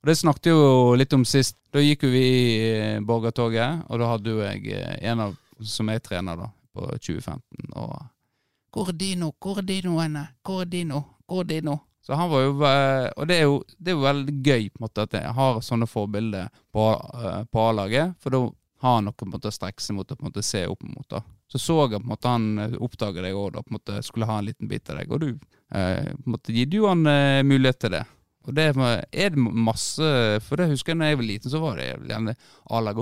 [0.02, 0.62] Og Det snakket jo
[0.98, 1.56] litt om sist.
[1.70, 5.36] Da gikk jo vi i eh, Borgertoget, og da hadde jo jeg eh, en av
[5.62, 7.70] som er trener da, på 2015.
[7.78, 7.92] Og
[8.74, 9.30] Hvor er Dino?
[9.38, 10.24] Hvor er Dino henne?
[10.42, 11.04] Hvor er Dino?
[11.26, 11.76] Hvor er Dino?
[12.02, 14.86] Så han var jo Og det er jo, det er jo veldig gøy på en
[14.88, 16.88] måte at jeg har sånne forbilder på,
[17.22, 18.16] eh, på A-laget.
[18.18, 18.40] For da
[18.82, 20.64] har han noe på en måte å strekke seg mot og på en måte se
[20.66, 21.06] opp mot.
[21.06, 21.22] da.
[21.46, 24.40] Så så jeg på en måte han oppdaget deg òg, på en måte skulle ha
[24.40, 25.14] en liten bit av deg.
[25.14, 28.02] Og du eh, på en måte gitt jo han eh, mulighet til det.
[28.46, 30.06] Og det er det masse
[30.42, 32.34] For det husker jeg da jeg var liten, så var det gjerne
[32.74, 32.98] A-lag.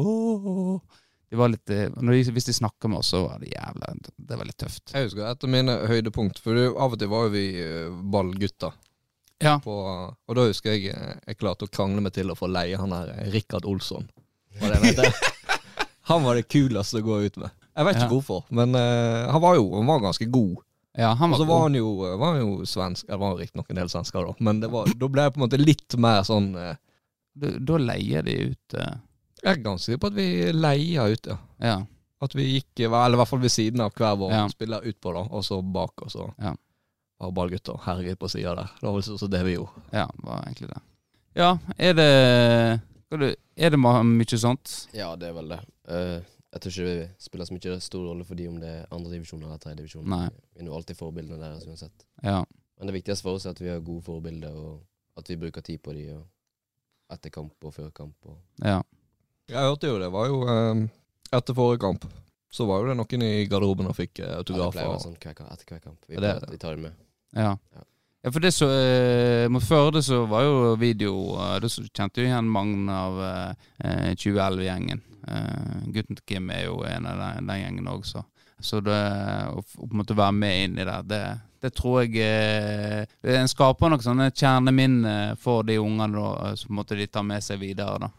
[1.31, 3.94] Det var litt eh, når de, Hvis de snakka med oss, så var det jævla
[4.16, 4.92] Det var litt tøft.
[4.94, 8.74] Jeg husker et av mine høydepunkt, for av og til var jo vi eh, ballgutter.
[9.40, 9.57] Ja.
[9.64, 9.72] På,
[10.12, 12.92] og da husker jeg eh, jeg klarte å krangle meg til å få leie han
[12.96, 14.09] eh, Rikard Olsson.
[14.61, 14.74] Var
[16.11, 17.55] han var det kuleste å gå ut med.
[17.70, 18.11] Jeg vet ikke Ja.
[18.11, 20.59] hvorfor, men uh, han var jo han var ganske god.
[20.98, 23.68] Ja, han Og så var han jo, var han jo svensk, eller var han riktignok
[23.70, 24.35] en del svensker, da.
[24.42, 26.74] Men det var, da ble jeg på en måte litt mer sånn eh,
[27.40, 28.96] Da, da leier de ut eh,
[29.44, 31.37] Jeg er ganske sikker på at vi leier ut, ja.
[31.62, 31.76] Ja.
[32.20, 34.42] At vi gikk, eller i hvert fall ved siden av hver vår Ja.
[34.53, 35.22] spiller utpå, da.
[35.31, 36.57] Og så bak, og så Ja.
[37.20, 38.68] var ballgutter herjet på sida der.
[38.81, 39.83] Det var vel så det vi gjorde.
[39.92, 40.81] Ja, var egentlig det.
[41.37, 44.88] Ja, er det Er det mye sånt?
[44.92, 45.61] Ja, det er vel det.
[45.88, 48.94] Eh, jeg tror ikke det spiller så mye stor rolle for de om det er
[48.94, 50.06] andredivisjon eller tredjedivisjon.
[50.10, 52.06] Vi er jo alltid forbildene deres uansett.
[52.26, 52.40] Ja.
[52.78, 55.62] Men det viktigste for oss er at vi har gode forbilder, og at vi bruker
[55.62, 56.24] tid på de og
[57.14, 58.16] etter kamp og før kamp.
[58.26, 58.80] Og ja.
[59.50, 60.82] Jeg hørte jo det var jo eh,
[61.38, 62.08] etter forrige kamp.
[62.50, 64.58] Så var jo det noen i garderoben og fikk autografer.
[64.58, 66.00] ja, det pleier å være sånn hver, etter hver kamp.
[66.08, 66.50] Vi, det det.
[66.50, 66.98] vi tar det med.
[67.38, 67.52] Ja.
[67.76, 67.84] Ja.
[68.22, 72.26] Ja, for det så eh, Mot Førde så var jo video eh, Da kjente jo
[72.28, 75.00] igjen mange av eh, 2011-gjengen.
[75.28, 78.24] Eh, gutten til Kim er jo en av den, den gjengen òg, så.
[78.61, 78.92] Så det
[79.48, 81.20] å å på en måte være med inn i det, det,
[81.64, 86.98] det tror jeg eh, En skaper nok sånne kjerneminner for de ungene da, som måtte
[86.98, 87.96] de tar med seg videre.
[88.04, 88.11] da.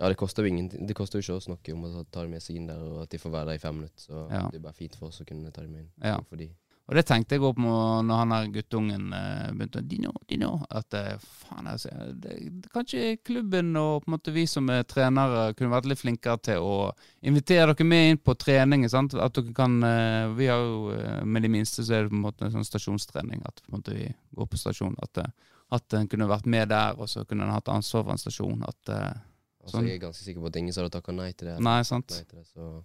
[0.00, 0.86] Ja, det koster jo ingenting.
[0.88, 3.04] Det koster jo ikke oss noe om å ta det med seg inn der, og
[3.04, 4.00] at de får være der i fem minutter.
[4.08, 4.40] Så Ja.
[4.50, 5.90] det er bare fint for oss å kunne ta det med inn.
[6.02, 6.16] Ja.
[6.28, 6.48] For de.
[6.92, 7.74] Og det tenkte jeg òg på
[8.04, 10.50] når han her guttungen eh, begynte å Dino, Dino.
[10.76, 11.14] At eh,
[11.48, 11.88] faen, altså,
[12.20, 12.34] det,
[12.74, 16.60] kanskje klubben og på en måte vi som er trenere kunne vært litt flinkere til
[16.60, 16.74] å
[17.24, 18.84] invitere dere med inn på trening.
[18.92, 19.16] Sant?
[19.16, 20.92] At dere kan eh, Vi har jo
[21.24, 23.40] med de minste så er det på en måte en sånn stasjonstrening.
[23.48, 25.00] At på en måte vi går på stasjon.
[25.00, 25.24] At,
[25.72, 28.68] at en kunne vært med der, og så kunne en hatt ansvar for en stasjon.
[28.68, 29.28] At, sånn.
[29.62, 29.88] Altså, Sånn.
[29.88, 31.60] Jeg er ganske sikker på at ingen hadde takka nei til det.
[31.64, 32.12] nei, sant.
[32.20, 32.82] Nei til det, så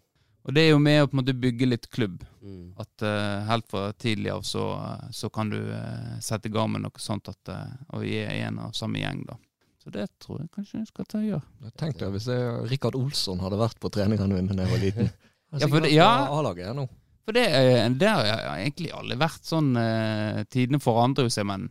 [0.47, 2.21] Og det er jo med å på en måte bygge litt klubb.
[2.41, 2.63] mm.
[2.79, 4.63] At uh, helt fra tidlig av så,
[5.11, 8.59] så kan du uh, sette i gang med noe sånt at, uh, og gi en
[8.63, 9.35] av samme gjeng, da.
[9.83, 11.71] Så det tror jeg kanskje jeg skal ta og gjøre.
[11.79, 15.11] Tenk deg hvis jeg, Rikard Olsson hadde vært på treningene mine da jeg var liten.
[15.57, 16.07] Ja, for det- ja.
[16.27, 16.83] A-laget nå.
[17.23, 17.45] For det,
[17.99, 21.69] det har jeg- egentlig aldri vært sånn uh, Tidene forandrer jo seg, men,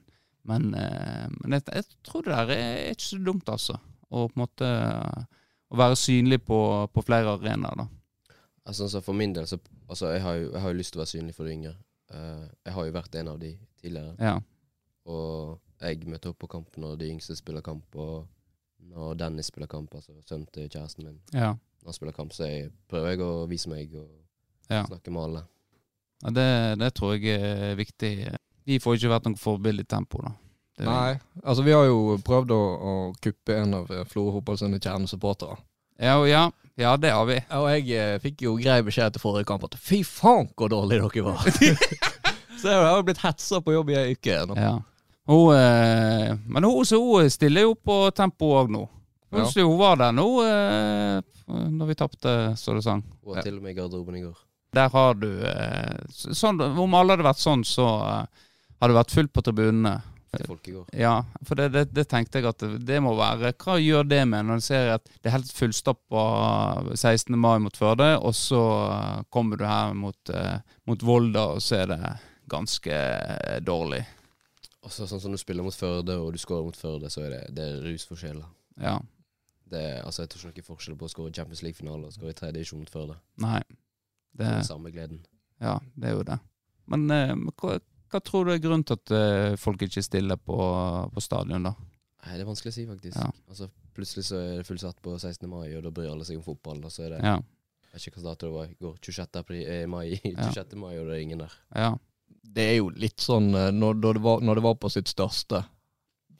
[0.48, 3.76] men, men jeg, jeg tror det der er ikke så dumt, altså.
[4.08, 4.70] Å på en måte
[5.68, 6.58] å være synlig på,
[6.88, 7.86] på flere arenaer, da.
[8.66, 10.98] Altså, altså, for min del, så altså, jeg, har jo, jeg har jo lyst til
[10.98, 11.74] å være synlig for de yngre.
[12.10, 14.14] Uh, jeg har jo vært en av de tidligere.
[14.18, 14.38] Ja.
[15.06, 18.26] Og jeg møter opp på kamp når de yngste spiller kamp, og
[18.90, 21.52] når Dennis spiller kamp, altså sønnen til kjæresten min, Ja.
[21.82, 24.08] når han spiller kamp, så jeg, prøver jeg å vise meg og
[24.70, 24.82] ja.
[24.86, 25.44] snakke med alle.
[26.24, 26.48] ja det,
[26.80, 28.12] det tror jeg er viktig.
[28.66, 30.34] Vi får ikke vært noe forbilde i tempo, da.
[30.76, 30.90] Det vi.
[30.90, 35.56] Nei, altså vi har jo prøvd å, å kuppe en av Florø fotball sine kjernesupportere.
[36.02, 37.36] Ja, og ja, ja, det har vi.
[37.56, 40.98] Og jeg eh, fikk jo grei beskjed etter forrige kamp at fy faen hvor dårlig
[41.00, 41.40] dere var.
[42.60, 44.56] så jeg har jo blitt hetsa på jobb i ei uke nå.
[44.60, 44.74] Ja.
[45.26, 48.84] Hun, eh, men hun, så hun stiller jo på tempo òg nå.
[49.32, 53.02] Plutselig hun var der nå eh, når vi tapte, så det sang.
[53.24, 53.42] Hun Ja.
[53.46, 54.36] til og med i garderoben i går.
[54.76, 58.26] Der har du eh, så- sånn, Om alle hadde vært sånn, så eh,
[58.80, 59.96] hadde det vært fullt på tribunene.
[60.42, 60.86] Til folk i går.
[61.00, 61.14] Ja,
[61.46, 64.60] for det, det, det tenkte jeg at det, må være Hva gjør det med når
[64.60, 66.24] du ser at det er helt fullstappa
[66.94, 67.36] 16.
[67.38, 68.60] mai mot Førde, og så
[69.32, 72.00] kommer du her mot, eh, mot Volda, og så er det
[72.52, 74.02] ganske eh, dårlig.
[74.86, 77.32] Og så sånn som du spiller mot Førde, og du skårer mot Førde, så er
[77.34, 78.46] det, det er rusforskjeller.
[78.82, 78.98] Ja.
[79.66, 82.30] Det er, altså, jeg tror ikke noen forskjell på å skåre Champions League-finale og skåre
[82.30, 83.16] i tredje divisjon mot Førde.
[83.42, 83.58] Nei.
[83.66, 85.22] Det Det, er den samme gleden.
[85.64, 86.36] ja, det er jo det.
[86.92, 87.78] Men eh, hva,
[88.12, 90.56] hva tror du er grunnen til at eh, folk ikke stiller på,
[91.12, 91.74] på stadion, da?
[92.26, 93.16] Nei, det er vanskelig å si, faktisk.
[93.18, 93.28] Ja.
[93.48, 95.46] Altså, plutselig så er det fullsatt på 16.
[95.50, 96.80] mai, og da bryr alle seg om fotball.
[96.84, 97.36] Og så er det Ja.
[97.86, 98.96] Jeg vet ikke hvilken dato det var går.
[99.00, 99.54] 26.
[99.64, 100.06] Eh, mai,
[100.52, 100.74] 26.
[100.76, 101.54] mai, og det er ingen der.
[101.74, 101.94] ja.
[102.56, 105.64] Det er jo litt sånn eh, når, det var, når det var på sitt største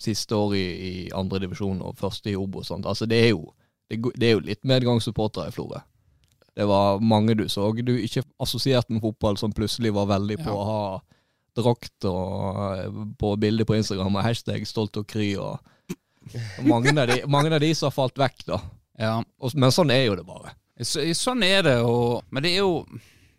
[0.00, 2.86] siste år i, i andre divisjon og første i Obo og sånt.
[2.86, 3.50] Altså det er jo,
[3.90, 5.80] det, det er jo litt medgangssupportere i Florø.
[6.56, 10.48] Det var mange du så du ikke assosierte med fotball, som plutselig var veldig på
[10.52, 10.56] Ja.
[10.56, 10.80] å ha
[11.56, 15.58] drakt og eh, på bilder på Instagram og hashtag stolt og kry og
[16.66, 18.60] mange av, de, mange av de som har falt vekk, da.
[18.98, 19.16] ja.
[19.38, 20.56] Og, men sånn er jo det bare.
[20.82, 22.80] Så, sånn er det, og, men det er jo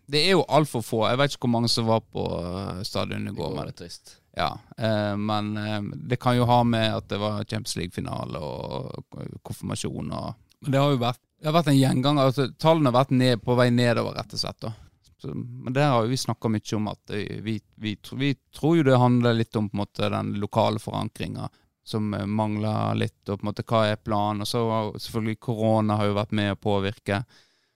[0.08, 1.02] det er jo altfor få.
[1.10, 3.52] Jeg vet ikke hvor mange som var på eh, stadion i går.
[3.58, 4.16] Men, det trist.
[4.36, 9.18] ja, eh, men eh, det kan jo ha med at det var Champions League-finale og
[9.44, 10.30] konfirmasjon og
[10.64, 12.30] Men det har jo vært Det har vært en gjenganger.
[12.30, 14.58] Altså, tallene har vært ned, på vei nedover, rett og slett.
[14.64, 14.72] da.
[15.18, 19.00] Så, men det har vi snakka mye om, at vi, vi, vi tror jo det
[19.00, 21.48] handler litt om måte den lokale forankringa
[21.88, 24.44] som eh, mangler litt, og på en måte hva er planen.
[24.44, 24.62] Og så
[25.00, 27.22] selvfølgelig korona har jo vært med å påvirke.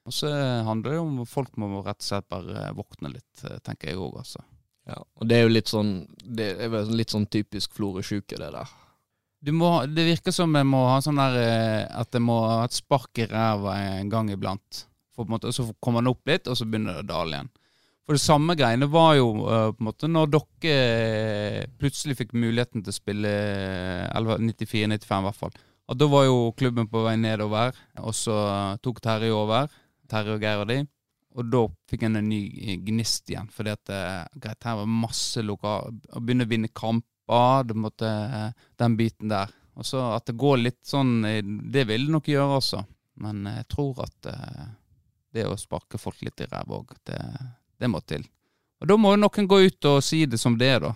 [0.06, 0.30] Og så
[0.66, 4.18] handler det om folk må rett og slett bare våkne litt, eh, tenker jeg òg,
[4.22, 4.44] altså.
[4.82, 8.48] Ja, og det er jo litt sånn Det er vel litt sånn typisk floresjuke, det
[8.50, 8.70] der.
[9.42, 12.64] Du må, det virker som jeg må ha sånn der eh, At jeg må ha
[12.66, 14.86] et spark i ræva en gang iblant.
[15.28, 17.50] Måte, så kommer den opp litt, og så begynner det å dale igjen.
[18.02, 22.32] For det samme greiene var jo eh, på en måte når dere eh, plutselig fikk
[22.34, 23.34] muligheten til å spille
[24.16, 25.54] 94-95 i hvert fall.
[25.92, 28.34] At da var jo klubben på vei nedover, og så
[28.82, 29.70] tok Terje over.
[30.10, 30.80] Terje og Geir og de.
[31.38, 35.40] Og da fikk en en ny gnist igjen, fordi at eh, greit, her var masse
[35.44, 39.52] lokal Å begynne å vinne kamper, det måtte eh, den biten der.
[39.78, 42.82] Og så at det går litt sånn eh, Det vil det nok gjøre også.
[43.24, 44.66] Men jeg tror at eh,
[45.32, 47.18] det å sparke folk litt i ræva òg, det,
[47.80, 48.24] det må til.
[48.82, 50.92] Og da må jo noen gå ut og si det som det er, da.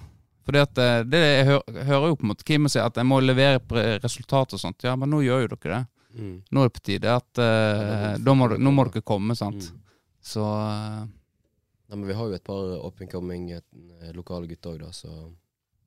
[0.46, 3.18] At eh, det jeg hører, hører jo på en måte Kim si at jeg må
[3.22, 4.84] levere resultat og sånt.
[4.86, 5.82] Ja, men nå gjør jo dere det.
[6.16, 6.36] Mm.
[6.48, 9.70] Nå er det på tide at eh, da må, nå må dere komme, sant.
[9.72, 9.82] Mm.
[10.26, 11.02] Så uh,
[11.86, 13.60] Nei, men vi har jo et par up and coming eh,
[14.14, 15.10] lokale gutter òg, da, så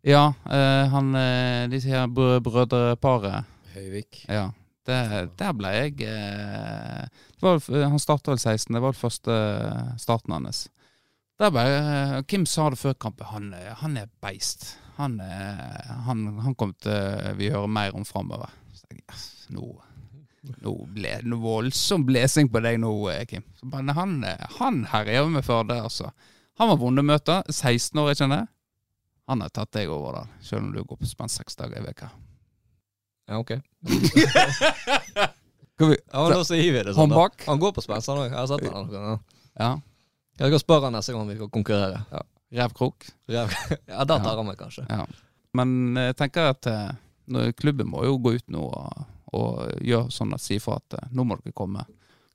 [0.01, 3.47] ja, uh, han eh, Disse her brø brødreparet.
[3.73, 4.23] Høyvik.
[4.31, 4.49] Ja.
[4.89, 4.99] Det,
[5.39, 7.05] der ble jeg eh,
[7.39, 7.59] det var,
[7.93, 9.35] Han starta vel 16, det var den første
[10.01, 10.63] starten hans.
[11.39, 14.71] Der ble, eh, Kim sa det før kampen, han, er- han er beist.
[14.99, 18.49] Han, han, han kommer til vi hører mer om framover.
[18.91, 19.21] Yes,
[19.55, 19.63] nå,
[20.65, 23.45] nå ble det noe voldsom blesing på deg nå, eh, Kim.
[23.61, 26.11] Men bare, han, eh, han herjer med Førde, altså.
[26.59, 27.37] Han var vond å møte.
[27.47, 28.49] 16 år, jeg kjenner.
[29.31, 30.25] Han har tatt deg over, da.
[30.43, 32.09] Selv om du går på spenn seks dager i veka.
[33.29, 33.51] Ja, ok.
[35.79, 37.11] Skal vi Ja, men Da gir vi det sånn.
[37.11, 37.15] Da.
[37.15, 37.43] bak?
[37.45, 38.31] Han går på spenst, han òg.
[38.31, 38.89] Jeg har sett han.
[38.91, 39.13] Ja.
[39.59, 39.69] Ja.
[40.39, 42.01] Jeg skal spørre han neste gang vi skal konkurrere.
[42.55, 43.05] Revkrok.
[43.37, 43.45] ja
[44.09, 44.83] da tar han meg kanskje.
[44.89, 45.05] Ja.
[45.57, 49.05] Men jeg tenker at eh, klubben må jo gå ut nå og,
[49.37, 51.85] og gjøre sånn at si fra at eh, nå må dere komme.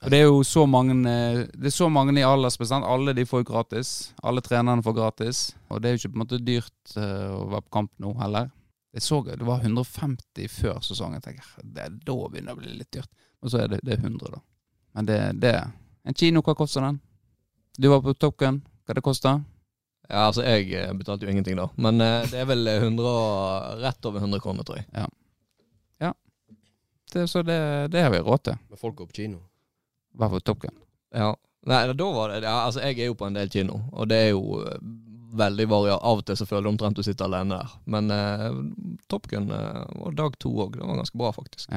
[0.05, 2.85] Og det er jo så mange eh, Det er så mange i aldersbestemt.
[2.87, 3.95] Alle de får jo gratis.
[4.23, 5.47] Alle trenerne får gratis.
[5.73, 8.13] Og det er jo ikke på en måte dyrt eh, å være på kamp nå
[8.21, 8.51] heller.
[8.95, 11.19] Jeg så det var 150 før sesongen.
[11.19, 13.11] Jeg tenker, det, Da begynner det å bli litt dyrt.
[13.43, 14.41] Og så er det, det er 100, da.
[14.95, 15.55] Men det, det
[16.05, 17.01] En kino, hva koster den?
[17.79, 18.61] Du var på Top Gun.
[18.87, 19.43] Hva det koster?
[20.09, 23.81] Ja, altså Jeg eh, betalte jo ingenting da, men eh, det er vel 100, og-
[23.81, 25.09] rett over 100 kroner, tror jeg.
[27.15, 28.57] Det, så det, det har vi råd til.
[28.69, 29.37] Men folk går på kino.
[30.15, 30.41] I på token.
[30.41, 30.79] Top Gun.
[31.15, 31.29] Ja.
[31.67, 34.17] Nei, da var det ja, Altså, jeg er jo på en del kino, og det
[34.19, 34.81] er jo eh,
[35.37, 35.97] veldig varia.
[35.99, 37.77] Av og til så føler du omtrent du sitter alene der.
[37.91, 41.73] Men eh, Top Gun eh, og dag to òg, det var ganske bra, faktisk.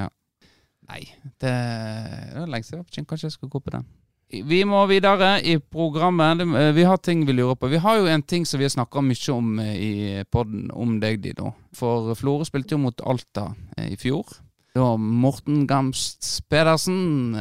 [0.87, 1.01] Nei,
[1.41, 3.07] det, det er lenge siden.
[3.09, 3.87] Kanskje jeg skal gå på den.
[4.27, 6.41] Vi må videre i programmet.
[6.43, 7.69] Eh, Vi har ting vi lurer på.
[7.71, 10.97] Vi har jo en ting som vi har snakka mye om eh, i podden om
[10.99, 11.53] deg, Dido.
[11.75, 14.27] For Florø spilte jo mot Alta eh, i fjor.
[14.75, 17.33] Da Morten Gamst Pedersen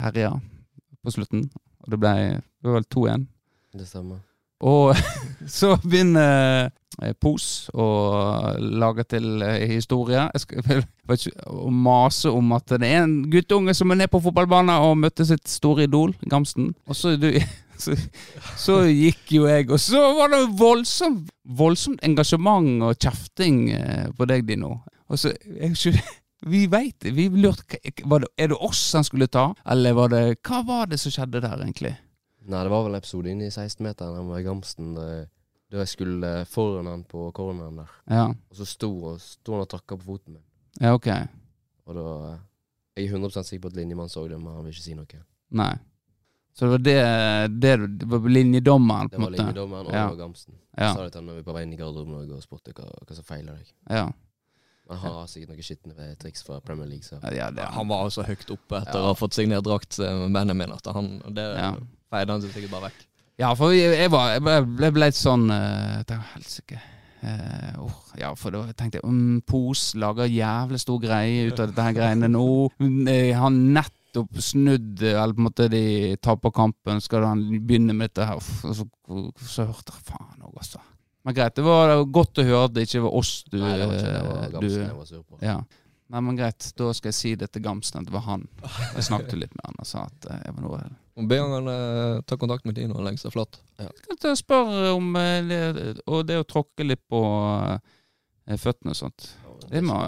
[0.00, 0.32] herja
[1.04, 1.44] på slutten.
[1.84, 3.26] Og det ble, det var vel 2-1.
[3.76, 4.18] Det stemmer.
[4.64, 4.96] Og
[5.58, 6.70] så begynner
[7.02, 7.86] eh, Pos å
[8.56, 10.24] lage til eh, historie.
[10.32, 10.86] Jeg skal
[11.46, 15.26] å mase om at det er en guttunge som er nede på fotballbanen og møtte
[15.28, 16.72] sitt store idol, Gamsten.
[16.88, 17.28] Og så, du,
[17.82, 17.96] så,
[18.56, 24.28] så gikk jo jeg, og så var det voldsomt, voldsomt engasjement og kjefting eh, på
[24.30, 24.78] deg, Dino.
[25.06, 26.00] Og så jeg,
[26.46, 27.02] Vi veit.
[27.02, 31.14] Vi lurte Er det oss han skulle ta, eller var det Hva var det som
[31.14, 31.94] skjedde der, egentlig?
[32.46, 34.92] Nei, det var vel en episode inne i 16-meteren han var i Gamsten.
[34.96, 37.90] Da jeg, skulle foran han på corneren der.
[38.06, 40.44] Ja, Og så sto, og, sto han og trakka på foten min.
[40.80, 41.08] ja ok.
[41.86, 42.04] Og da
[42.96, 45.18] Jeg er 100 sikker på at linjemannen så det, men han vil ikke si noe.
[45.50, 45.74] Nei.
[46.56, 46.94] Så det var det,
[47.60, 49.42] det, det var linjedommeren, på Det var måte?
[49.42, 50.06] linjedommeren, og Ja.
[50.16, 50.54] Gamsten.
[50.78, 50.84] Ja.
[50.86, 52.72] Jeg sa det til han når vi var på vei inn i garderoben og spurte
[52.72, 53.74] hva, hva som feiler deg.
[53.90, 54.06] Ja.
[54.88, 58.22] Han har sikkert noen skitne triks fra Premier League, så ja det, Han var så
[58.26, 59.02] høyt oppe etter Ja.
[59.02, 61.72] å ha fått signert drakt eh, med Benjamin at han det Ja.
[62.12, 63.06] feide han seg sikkert bare vekk.
[63.38, 66.78] Ja, for jeg, var, jeg ble, ble, ble litt sånn uh, Helsike.
[67.20, 71.68] Uh, oh, ja, for da tenkte jeg um, Pos lager jævlig stor greie ut av
[71.72, 72.46] dette her greiene nå.
[73.40, 75.82] Han nettopp snudd, eller på en måte de
[76.22, 78.36] taper kampen, skal han begynne med dette her?
[78.40, 78.86] Uff, så,
[79.42, 80.80] så hørte jeg faen òg, altså.
[81.26, 83.86] Men greit, det var godt å høre at det ikke var oss du Nei, det
[83.88, 84.20] var ikke det.
[84.22, 85.38] Det var Gamsen du- jeg var sur på.
[85.42, 85.56] Ja.
[86.14, 88.44] Nei, men greit, da skal jeg si det til Gamsen, at det var han.
[88.94, 92.20] Jeg snakket litt med han og sa at eh, jeg var noe Be han eh,
[92.28, 93.58] ta kontakt med Tino, lengst det er flatt.
[93.80, 95.60] Skal til å spørre om eh, det,
[96.06, 97.20] Og det å tråkke litt på
[98.46, 99.30] eh, føttene og sånt.
[99.72, 99.98] Det må,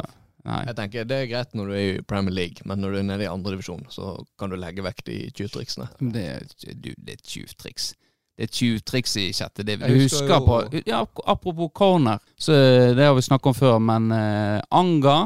[0.47, 0.61] Nei.
[0.71, 3.07] Jeg tenker Det er greit når du er i Premier League, men når du er
[3.11, 5.89] nede i andredivisjon, så kan du legge vekk de tjuvtriksene.
[5.99, 7.91] Men Det, er- du, det er tjuvtriks.
[8.39, 9.83] Det er tjuvtriks i sjette div.
[9.83, 12.55] Du husker, husker på ja, Apropos corner, så
[12.95, 15.17] det har vi snakket om før, men uh, Anga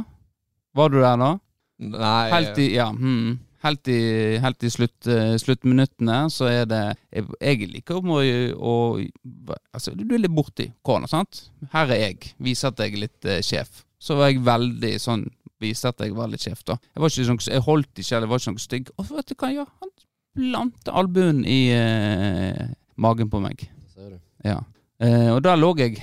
[0.73, 1.33] Var du der da?
[1.93, 3.35] Nei, Helt i, ja, hmm,
[3.67, 4.01] helt i,
[4.41, 6.81] helt i slutt, uh, sluttminuttene så er det
[7.13, 8.23] Jeg, jeg liker å,
[8.57, 8.75] å
[9.75, 11.51] Altså, du er litt borti corner, sant?
[11.75, 12.33] Her er jeg.
[12.41, 13.85] Viser at jeg er litt uh, sjef.
[14.03, 15.29] Så var jeg veldig sånn
[15.63, 16.75] Viste at jeg var litt sjef, da.
[16.91, 18.89] Jeg var ikke sånn, jeg holdt ikke, eller var ikke noe stygg.
[18.99, 19.69] Og vet du hva han gjør?
[19.83, 19.93] Han
[20.33, 22.73] planter albuen i eh,
[23.03, 23.67] magen på meg.
[24.47, 24.61] Ja.
[25.03, 25.99] Eh, og da lå jeg,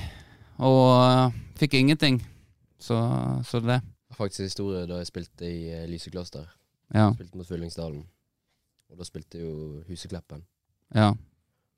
[0.60, 2.20] og uh, fikk ingenting.
[2.80, 2.96] Så,
[3.48, 3.80] så det.
[4.10, 6.48] Har faktisk en historie da jeg spilte i uh, Lysekloster.
[6.94, 7.10] Ja.
[7.16, 8.04] Spilte mot Fyllingsdalen.
[8.90, 10.44] Og da spilte jo Husekleppen.
[10.96, 11.14] Ja.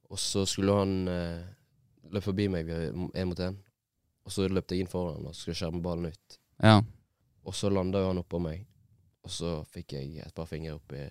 [0.10, 1.44] Og så skulle han uh,
[2.10, 3.58] løpe forbi meg én mot én.
[4.26, 6.38] Og så løpte jeg inn foran og skulle skjerme ballen ut.
[6.62, 6.80] Ja.
[7.46, 8.66] Og så landa jo han oppå meg.
[9.26, 11.06] Og så fikk jeg et par fingre opp i.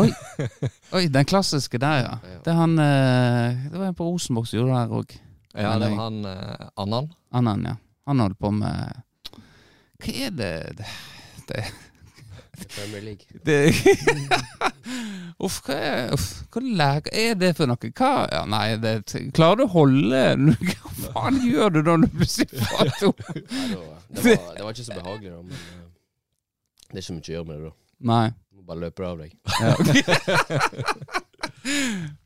[0.00, 0.08] Oi.
[0.96, 2.38] Oi, den klassiske der, ja.
[2.44, 5.14] Det er han eh, Det var en på Rosenborg som gjorde det her òg.
[5.52, 7.08] Ja, det var han eh, Annan.
[7.32, 7.76] Annan, ja.
[8.08, 9.02] Han holdt på med
[10.02, 10.86] Hva er det Det,
[11.48, 11.64] det,
[12.72, 13.26] Premier League.
[13.46, 13.58] det
[15.42, 17.92] Uff, hva er Uff, hva lag- er det for noe?
[17.98, 18.96] Hva ja, Nei, det,
[19.34, 20.22] klarer du å holde
[20.62, 23.12] Hva faen gjør du da når du plutselig får to?
[23.12, 25.42] Nei, da, det, var, det var ikke så behagelig, da.
[25.42, 25.88] Men eh,
[26.92, 27.74] det er ikke mye å gjøre med det, da.
[28.12, 28.24] Nei.
[28.62, 29.32] Du bare løper av deg.
[29.58, 29.74] Ja.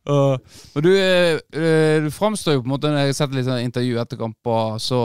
[0.07, 0.41] Og-
[0.77, 3.45] og du, eh, eh, du framstår jo på en måte Når jeg har sett litt
[3.49, 5.01] sånn intervju etter kamper, så,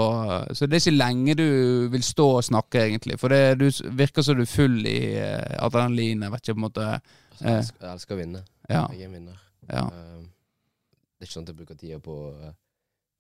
[0.56, 1.46] så det er ikke lenge du
[1.92, 3.18] vil stå og snakke, egentlig.
[3.20, 3.66] For det, du
[3.98, 6.22] virker som du er full i eh, adrenalin.
[6.28, 7.58] Jeg vet ikke, på en måte Altså, jeg, Eh.
[7.58, 8.44] elsker, jeg elsker å vinne.
[8.70, 8.84] Ja.
[8.94, 9.38] Jeg er en vinner.
[9.72, 9.86] ja.
[9.88, 12.16] Eh, det er ikke sånn at jeg bruker tida på,
[12.46, 12.54] eh,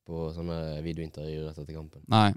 [0.07, 2.01] på sånne videointervjuer etter kampen.
[2.11, 2.27] Nei.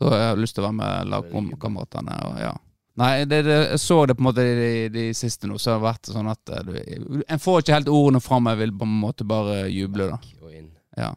[0.00, 2.16] Da har jeg lyst til å være med lagkameratene.
[2.40, 2.54] Ja.
[2.96, 5.72] Nei, det, det, jeg så det på en måte i de, de siste nå, så
[5.72, 8.46] har det vært sånn at eh, du, En får ikke helt ordene fram.
[8.52, 10.18] Jeg vil på en måte bare juble, da.
[10.44, 10.68] Og inn.
[10.96, 11.08] Ja.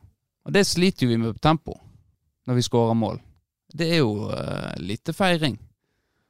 [0.47, 1.75] Og det sliter jo vi med på tempo,
[2.49, 3.19] når vi skårer mål.
[3.77, 5.57] Det er jo uh, lite feiring.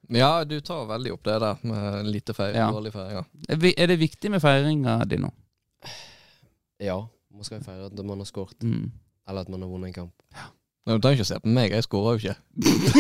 [0.09, 2.67] Ja, du tar veldig opp det der med lite feiring, Ja.
[2.71, 3.25] dårlig feiring.
[3.47, 5.29] Er vi- er det viktig med feiringa di nå?
[6.79, 6.97] Ja,
[7.31, 8.91] man skal jo feire at man har skåret, Mm.
[9.27, 10.13] eller at man har vunnet en kamp.
[10.87, 12.35] Men Du trenger ikke å se på meg, jeg skårer jo ikke.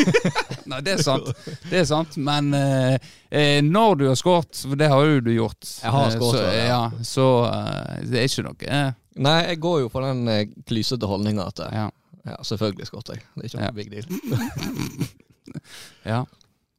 [0.73, 1.29] Nei, det er sant.
[1.71, 2.17] Det er sant.
[2.19, 2.97] Men eh,
[3.31, 6.41] eh, når du har skåret, for det har jo du gjort Jeg har eh, skåret,
[6.41, 6.65] så, ja.
[6.67, 7.05] ja.
[7.07, 8.89] Så eh, det er ikke noe eh,
[9.23, 11.85] Nei, jeg går jo for den eh, klysete holdninga at eh, ja.
[12.27, 13.23] ja, selvfølgelig skåret jeg.
[13.37, 13.77] Det er ikke noe Ja.
[13.79, 15.07] big deal.
[16.11, 16.19] ja.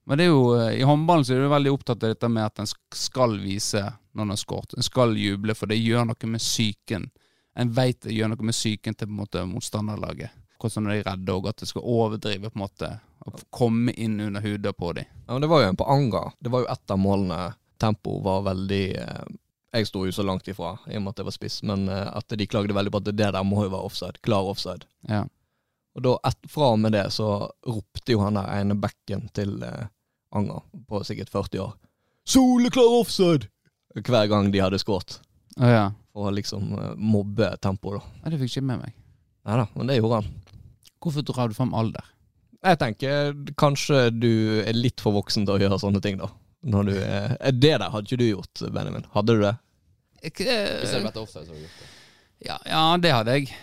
[0.09, 2.45] Men det er jo, eh, i håndballen så er du veldig opptatt av dette med
[2.47, 4.77] at en sk- skal vise når en har skåret.
[4.79, 7.09] En skal juble, for det gjør noe med psyken.
[7.59, 10.31] En veit det gjør noe med psyken til på en måte motstanderlaget.
[10.59, 12.91] Hvordan de er redde, og at det skal overdrive på en måte.
[13.27, 15.07] Og komme inn under hudet på dem.
[15.27, 16.25] Ja, men det var jo en på Anga.
[16.41, 17.53] Det var jo ett av målene.
[17.79, 19.27] Tempo var veldig eh,
[19.77, 22.09] Jeg sto jo så langt ifra, i og med at jeg var spiss, men eh,
[22.11, 24.19] at de klagde veldig på at det der må jo være offside.
[24.27, 24.89] Klar offside.
[25.07, 25.23] Ja.
[25.95, 27.29] Og da, et, fra og med det, så
[27.67, 29.87] ropte jo han der ene bekken til eh,
[30.35, 31.77] Anga, på sikkert 40 år,
[32.29, 33.49] 'Soleklar offside!'
[33.95, 35.21] hver gang de hadde skåret.
[35.59, 35.87] Å ja.
[36.13, 38.21] For å liksom eh, mobbe tempoet, da.
[38.23, 38.95] Ja, Det fikk ikke med meg.
[39.49, 40.29] Nei da, men det gjorde han.
[41.01, 42.05] Hvorfor drar du frem alder?
[42.65, 46.27] Jeg tenker kanskje du er litt for voksen til å gjøre sånne ting, da.
[46.67, 49.05] Når du er, eh, det der hadde ikke du gjort, Benjamin.
[49.15, 49.55] Hadde du det?
[50.23, 51.95] Hvis det hadde vært offside, så hadde du gjort det.
[52.49, 53.55] Ja, ja, det hadde jeg.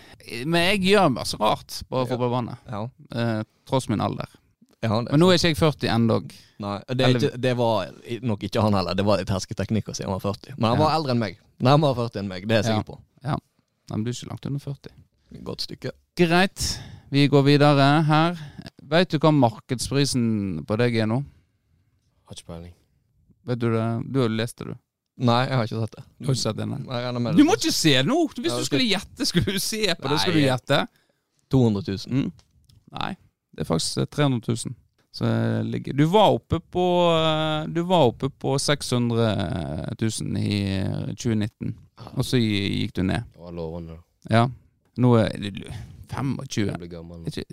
[0.48, 2.06] Men jeg gjør meg så rart på Ja.
[2.08, 2.56] fotballbanen.
[2.68, 2.80] Ja.
[3.12, 4.26] Eh, tross min alder.
[4.82, 6.32] ja det, Men nå er ikke jeg 40 endog.
[6.58, 7.90] Nei, det, ikke, det var
[8.22, 8.94] nok ikke han heller.
[8.94, 10.54] Det var litt hersketeknikk å si han var 40.
[10.56, 10.84] Men han Ja.
[10.86, 11.38] var eldre enn meg.
[11.60, 12.80] Nærmere 40 enn meg, det er jeg Ja.
[12.80, 12.98] sikker på.
[13.24, 13.36] Ja,
[13.90, 14.92] men du er ikke langt under 40.
[15.44, 15.90] Godt stykke.
[16.16, 16.78] Greit,
[17.10, 18.38] vi går videre her.
[18.86, 21.20] Vet du hva markedsprisen på deg er nå?
[22.26, 22.74] Har ikke peiling.
[23.46, 23.86] Vet du det?
[24.10, 24.78] Du har lest det, du.
[25.26, 26.02] Nei, jeg har ikke sett det.
[26.18, 27.32] Du har ikke sett det, nei.
[27.38, 28.18] Du må ikke se nå!
[28.36, 30.18] Hvis Ja, du skulle gjette, skulle du se på det.
[30.20, 30.80] Skulle du gjette?
[31.54, 32.18] 200 000.
[32.26, 32.32] Mm.
[32.96, 33.12] Nei,
[33.54, 34.76] det er faktisk eh, 300 000.
[35.16, 35.28] Så
[35.64, 36.82] ligger Du var oppe på
[37.16, 41.72] eh, Du var oppe på 600 000 i eh, 2019,
[42.12, 43.24] og så gikk du ned.
[43.32, 43.96] Det var lovende.
[44.28, 44.44] Ja.
[45.00, 45.54] Nå er det
[46.10, 46.66] 25.
[46.66, 47.22] Jeg blir gammel.
[47.22, 47.30] nå.
[47.30, 47.44] Ikke,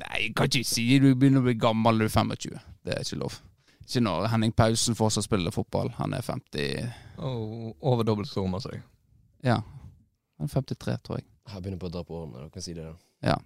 [0.00, 2.64] nei, jeg kan ikke si du begynner å bli gammel når du er 25.
[2.86, 3.38] Det er ikke lov.
[3.84, 5.90] Ikke når Henning Pausen fortsatt spiller fotball.
[5.98, 6.84] Han er 50
[7.18, 8.84] oh, over dobbelt så gammel som deg.
[9.46, 9.60] Ja.
[10.38, 11.26] Han er 53, tror jeg.
[11.50, 12.86] Jeg begynner på å dra på årene, dere kan si det.
[12.86, 13.32] da.
[13.32, 13.40] Ja.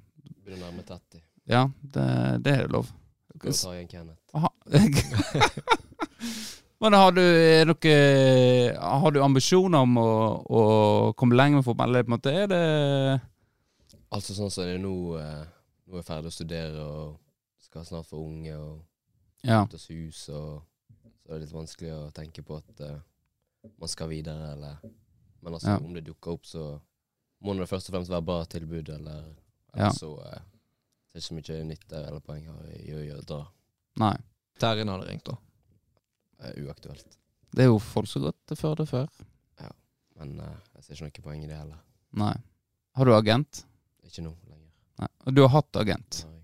[0.44, 1.24] Begynner å nærme 30.
[1.50, 1.64] Ja,
[1.94, 2.08] det,
[2.44, 2.90] det er lov.
[3.34, 4.20] Skal ta igjen Kenneth.
[4.36, 4.50] Aha.
[6.84, 10.10] Men har du, er dere, har du ambisjoner om å,
[10.44, 10.62] å
[11.16, 11.94] komme lenger med fotball?
[11.94, 12.64] Eller på en måte er det
[14.14, 15.44] Altså sånn som det er nå eh,
[15.84, 17.16] Nå er jeg ferdig å studere og
[17.64, 18.82] skal snart få unge og
[19.44, 19.64] Ja.
[19.66, 20.62] Ut hos hus, og
[21.20, 23.00] så er det litt vanskelig å tenke på at eh,
[23.80, 24.78] man skal videre, eller
[25.42, 25.76] Men altså, Ja.
[25.84, 26.80] om det dukker opp, så
[27.44, 29.26] må det først og fremst være bra tilbud, eller,
[29.74, 29.90] eller Ja.
[29.92, 30.40] så eh,
[31.12, 33.42] det er ikke så mye nytte eller poeng her i å gjøre dra.
[34.00, 34.16] Nei.
[34.58, 35.36] Terjen hadde ringt, da.
[36.40, 37.18] Eh, uaktuelt.
[37.54, 39.08] Det er jo folk som har gått til Førde før.
[39.60, 39.68] Ja,
[40.16, 41.78] Men eh, jeg ser ikke noe poeng i det heller.
[42.16, 42.34] Nei.
[42.96, 43.64] Har du agent?
[44.06, 44.68] Ikke nå lenger.
[45.02, 45.08] Nei.
[45.26, 46.20] Og du har hatt agent?
[46.28, 46.40] Nei.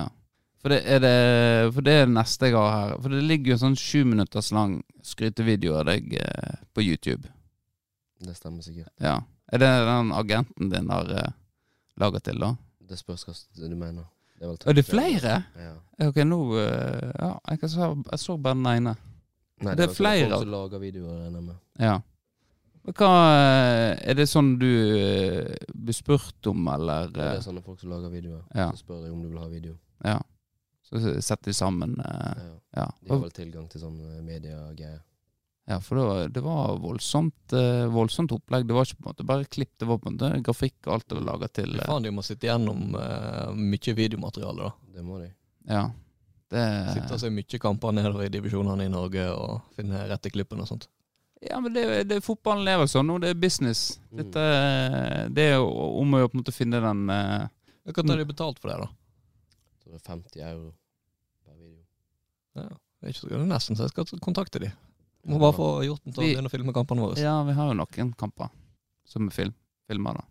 [0.00, 0.06] Ja.
[0.62, 1.12] For det er det,
[1.74, 2.92] for det er det neste jeg har her.
[3.02, 7.26] For det ligger jo en sånn sju minutters lang skrytevideo av deg eh, på YouTube.
[8.22, 8.92] Det stemmer sikkert.
[9.02, 9.16] Ja.
[9.52, 11.32] Er det den agenten din har eh,
[11.98, 12.52] laga til, da?
[12.88, 14.06] Det spørs hva du mener.
[14.38, 15.34] Det er, Er det flere?
[15.58, 15.72] Ja.
[16.08, 18.94] Ok, nå eh, Ja, jeg, se, jeg så bare den ene.
[19.62, 20.30] Nei, Det er vel flere.
[20.30, 21.58] folk som lager videoer, regner jeg med.
[21.78, 21.98] Ja.
[22.82, 27.44] Men hva eh, Er det sånn du eh, blir spurt om, eller Det er eh,
[27.44, 28.42] sånne folk som lager videoer.
[28.56, 28.70] Ja.
[28.72, 29.78] Så spør de om du vil ha video.
[30.02, 30.18] Ja.
[30.88, 32.50] Så setter de sammen Ja.
[32.72, 32.86] Ja.
[33.00, 35.02] De har vel tilgang til sånn mediegreier.
[35.68, 37.52] Ja, for det var, det var voldsomt,
[37.94, 38.64] voldsomt opplegg.
[38.66, 40.94] Det var ikke på en måte bare klipp, det var på en måte grafikk og
[40.96, 41.76] alt det var laga til.
[41.84, 44.96] Faen, de må sitte gjennom uh, mye videomateriale, da.
[44.96, 45.28] Det må de.
[45.68, 45.84] Ja.
[46.52, 46.64] Det,
[46.96, 50.72] Sitte og se mye kamper nedover i divisjonene i Norge og finne rette klippene og
[50.72, 50.88] sånt.
[51.50, 53.18] Ja, men det, det, fotballen lever sånn nå.
[53.22, 53.98] Det er business.
[54.10, 54.18] Mm.
[54.22, 54.44] Dette,
[55.34, 57.46] det er om å gjøre på en måte finne den eh,
[57.90, 58.88] Hva tar de betalt for det, da?
[59.82, 60.68] Så det er 50 euro
[61.44, 61.82] per video.
[62.60, 64.70] Ja, det er ikke så det er nesten så jeg skal kontakte de.
[65.30, 67.18] Må bare få gjort den til å begynne å filme kampene våre.
[67.22, 68.50] Ja, vi har jo noen kamper
[69.06, 69.52] som er film,
[69.90, 70.24] filmer, da.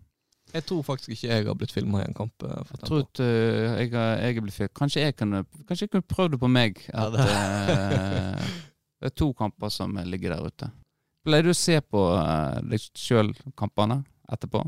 [0.51, 2.43] Jeg tror faktisk ikke jeg har blitt filma i en kamp.
[2.43, 4.73] eh, for Jeg tror at uh, jeg, har- jeg er blitt filmet.
[4.75, 6.81] Kanskje jeg kunne Kanskje jeg kunne prøvd det på meg.
[6.91, 8.49] Ja, det- uh,
[8.99, 10.71] det er to kamper som ligger der ute.
[11.25, 14.01] Pleier du å se på øh, deg sjøl kampene
[14.31, 14.63] etterpå?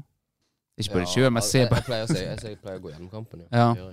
[0.78, 2.84] Ikke på deg sjøl, men se på jeg, pleier å se, jeg, jeg pleier å
[2.84, 3.70] gå gjennom kampen, ja.
[3.74, 3.88] Ja.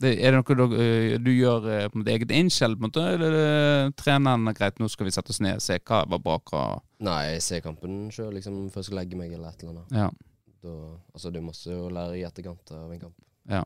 [0.00, 0.20] Det jeg.
[0.28, 3.04] Er det noe du, øh, du gjør øh, på ditt eget innskjell, på en måte?
[3.16, 6.36] Eller er treneren greit, nå skal vi sette oss ned og se hva var bra,
[6.50, 6.64] hva
[7.06, 9.96] Nei, jeg ser kampen sjøl liksom, før jeg skal legge meg eller et eller annet.
[9.96, 10.10] Ja.
[10.66, 10.74] Da,
[11.14, 13.16] altså, du må også lære i etterkant av en kamp.
[13.52, 13.64] ja.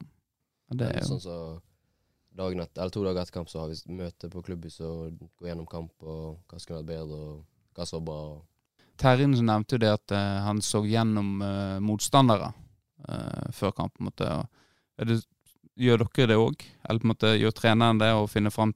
[0.70, 1.36] Det er jo sånn så
[2.38, 5.48] dagen etter, eller To dager etter kamp så har vi møte på klubbhuset og går
[5.50, 7.40] gjennom kamp og hva som kunne vært bedre, og
[7.76, 9.16] hva som var bra.
[9.36, 12.52] så nevnte jo det at uh, han så gjennom uh, motstandere
[13.08, 13.94] eh, før kamp.
[13.94, 14.46] på en måte.
[14.96, 15.20] Det,
[15.80, 16.64] gjør dere det òg?
[16.84, 18.74] Eller på en måte gjør treneren det og finner fram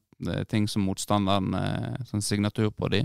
[0.49, 1.53] ting som motstanderen
[2.09, 3.03] Sånn signatur på de?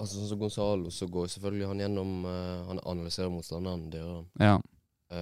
[0.00, 4.24] Altså Sånn som Gonzalo, så går selvfølgelig han gjennom Han analyserer motstanderen, han.
[4.40, 4.56] Ja.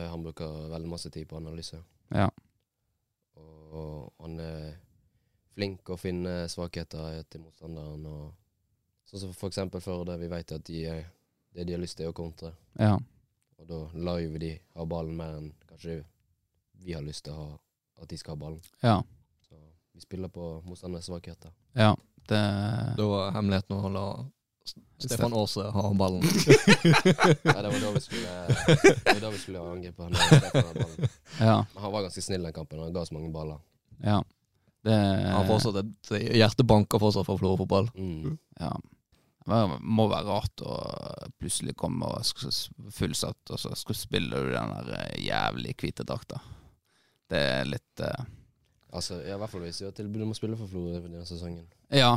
[0.08, 1.82] Han bruker veldig masse tid på analyse.
[2.14, 2.30] Ja.
[3.36, 4.78] Og, og han er
[5.54, 8.06] flink å finne svakheter til motstanderen.
[8.06, 8.39] Og,
[9.10, 10.16] sånn som for eksempel Førde.
[10.20, 11.08] Vi vet at de, er-
[11.54, 12.52] det de har lyst til, er å kontre.
[12.78, 12.94] Ja.
[13.60, 16.02] Og da lar jo vi de ha ballen mer enn kanskje
[16.80, 17.48] vi har lyst til å ha
[18.02, 18.60] at de skal ha ballen.
[18.82, 19.00] Ja.
[19.44, 19.56] Så
[19.94, 21.52] vi spiller på motstandernes svakheter.
[21.74, 21.96] ja.
[22.30, 22.36] Det
[22.96, 24.02] Da var hemmeligheten å la
[25.00, 26.20] Stefan Aase ha ballen.
[26.84, 30.12] Nei, det var da vi skulle, det var da vi skulle angripe han.
[30.12, 31.08] ballen.
[31.40, 31.56] Ja.
[31.74, 32.78] Men han var ganske snill den kampen.
[32.84, 33.58] Han ga oss mange baller.
[34.04, 34.20] Ja.
[34.84, 34.94] Det
[35.32, 37.88] Han fortsatt hjertet hjerte banker fortsatt for Florø fotball.
[37.96, 38.36] Mm.
[38.60, 38.70] Ja.
[39.50, 40.74] Det må være rart å
[41.40, 46.38] plutselig komme og fullsatt, og så spiller du den der eh, jævlig hvite drakta.
[47.30, 48.28] Det er litt uh...
[48.90, 51.66] Altså, I hvert fall hvis du har tilbud om å spille for Florø denne sesongen.
[51.94, 52.12] Ja,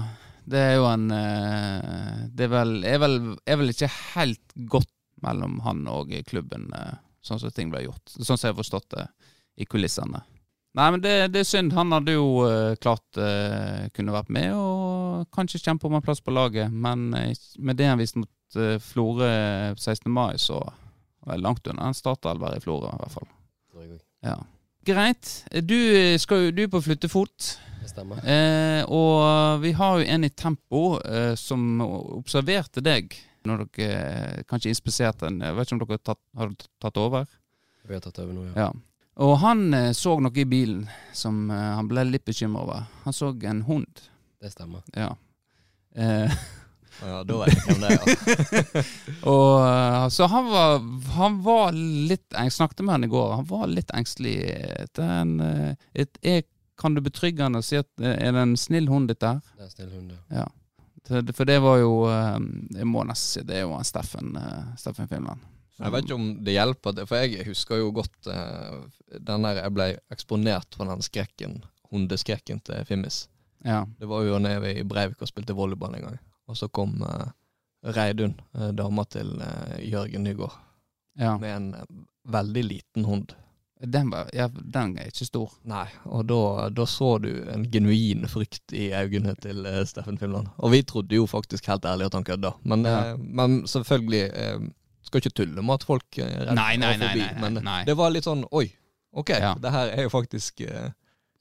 [0.50, 4.92] det er jo en uh, Det er vel, er vel, er vel ikke helt godt
[5.24, 8.16] mellom han og klubben, uh, sånn som ting ble gjort.
[8.18, 9.08] Sånn som jeg har forstått det
[9.62, 10.24] i kulissene.
[10.74, 11.74] Nei, men det, det er synd.
[11.78, 16.24] Han hadde jo uh, klart uh, kunne vært med og kanskje kjempe om en plass
[16.24, 17.28] på laget, men uh,
[17.62, 19.30] med det han viste mot uh, Florø
[19.78, 20.10] 16.
[20.10, 20.58] mai, så
[21.24, 23.30] var det langt unna en startelver i Florø, i hvert fall.
[24.26, 24.40] Ja.
[24.84, 25.30] Greit.
[25.64, 25.78] Du
[26.20, 27.54] skal du er på flyttefot.
[27.84, 28.20] Det stemmer.
[28.92, 30.82] Og vi har jo en i Tempo
[31.40, 33.16] som observerte deg
[33.48, 35.40] når dere kanskje inspiserte den.
[35.44, 36.52] Jeg vet ikke om dere har tatt, har
[36.84, 37.32] tatt over?
[37.88, 38.68] Vi har tatt over nå, ja.
[38.68, 38.70] Ja.
[39.22, 42.84] Og han eh, så noe i bilen som eh, han ble litt bekymra over.
[43.04, 44.02] Han så en hund.
[44.42, 44.84] Det stemmer.
[44.98, 45.16] Ja.
[45.96, 46.34] Eh,
[47.02, 48.02] Ja, da vet jeg hvem det er.
[48.06, 48.82] ja.
[49.34, 50.76] og eh, Så han var,
[51.16, 53.32] han var litt Jeg snakket med han i går.
[53.40, 54.36] Han var litt engstelig.
[54.98, 56.44] Den, en, et, er,
[56.80, 59.42] kan du betrygge han og si at er det en snill hund, dette her?
[59.58, 60.44] Det er en snill hund, ja.
[60.44, 60.50] Ja.
[61.36, 64.38] For det var jo Jeg må nesten si det er jo Steffen,
[64.80, 65.42] Steffen Finland.
[65.80, 68.84] Jeg vet ikke om det hjelper, for jeg husker jo godt uh,
[69.18, 73.24] den der jeg ble eksponert for den skrekken, hundeskrekken til Fimmis.
[73.66, 73.84] Ja.
[74.00, 76.20] Det var jo nede i Breivik og spilte volleyball en gang.
[76.48, 77.32] Og så kom uh,
[77.96, 80.60] Reidun, uh, dama til uh, Jørgen Nygaard,
[81.20, 81.38] Ja.
[81.38, 83.34] med en veldig liten hund.
[83.84, 85.52] Den, var, ja, den er ikke stor.
[85.68, 90.48] Nei, og da, da så du en genuin frykt i øynene til uh, Steffen Finland.
[90.58, 92.54] Og vi trodde jo faktisk helt ærlig at han kødda.
[92.64, 93.16] Men, Ja.
[93.18, 94.30] men selvfølgelig
[95.14, 97.22] skal ikke tulle med at folk er redde Nei, nei, nei, forbi.
[97.24, 97.80] nei, nei, Men nei.
[97.88, 98.66] det var litt sånn oi,
[99.14, 99.54] ok, Ja.
[99.62, 100.90] det her er jo faktisk uh,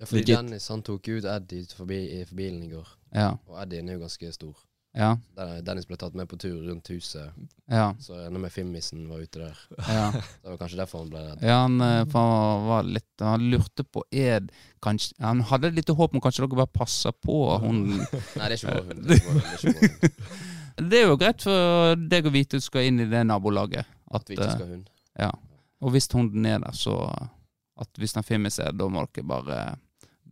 [0.03, 0.37] Ja, fordi Legit.
[0.37, 4.03] Dennis han tok ut Eddie forbi, i bilen i går, Ja, og Eddie er jo
[4.05, 4.55] ganske stor.
[4.99, 5.15] ja,
[5.65, 7.31] Dennis ble tatt med på tur rundt huset,
[7.71, 7.95] ja.
[8.03, 9.61] så enda med Fimmisen var ute der.
[9.89, 10.11] ja.
[10.43, 11.47] Det var kanskje derfor han ble redd.
[11.49, 14.51] Ja, han, eh, for han var litt Han lurte på Ed
[14.85, 18.03] kanskje, Han hadde et lite håp om kanskje dere bare passer på hunden.
[18.37, 20.13] Nei, det er ikke vår hund.
[20.77, 20.83] Det er.
[20.83, 20.91] Det.
[20.91, 23.85] Det jo greit for deg vite du skal inn i det nabolaget.
[24.13, 24.87] At At, eh, skal ha hund.
[25.19, 25.31] ja.
[25.83, 26.95] Og hvis hunden er der, så
[27.81, 29.77] At hvis den finner seg, da må dere bare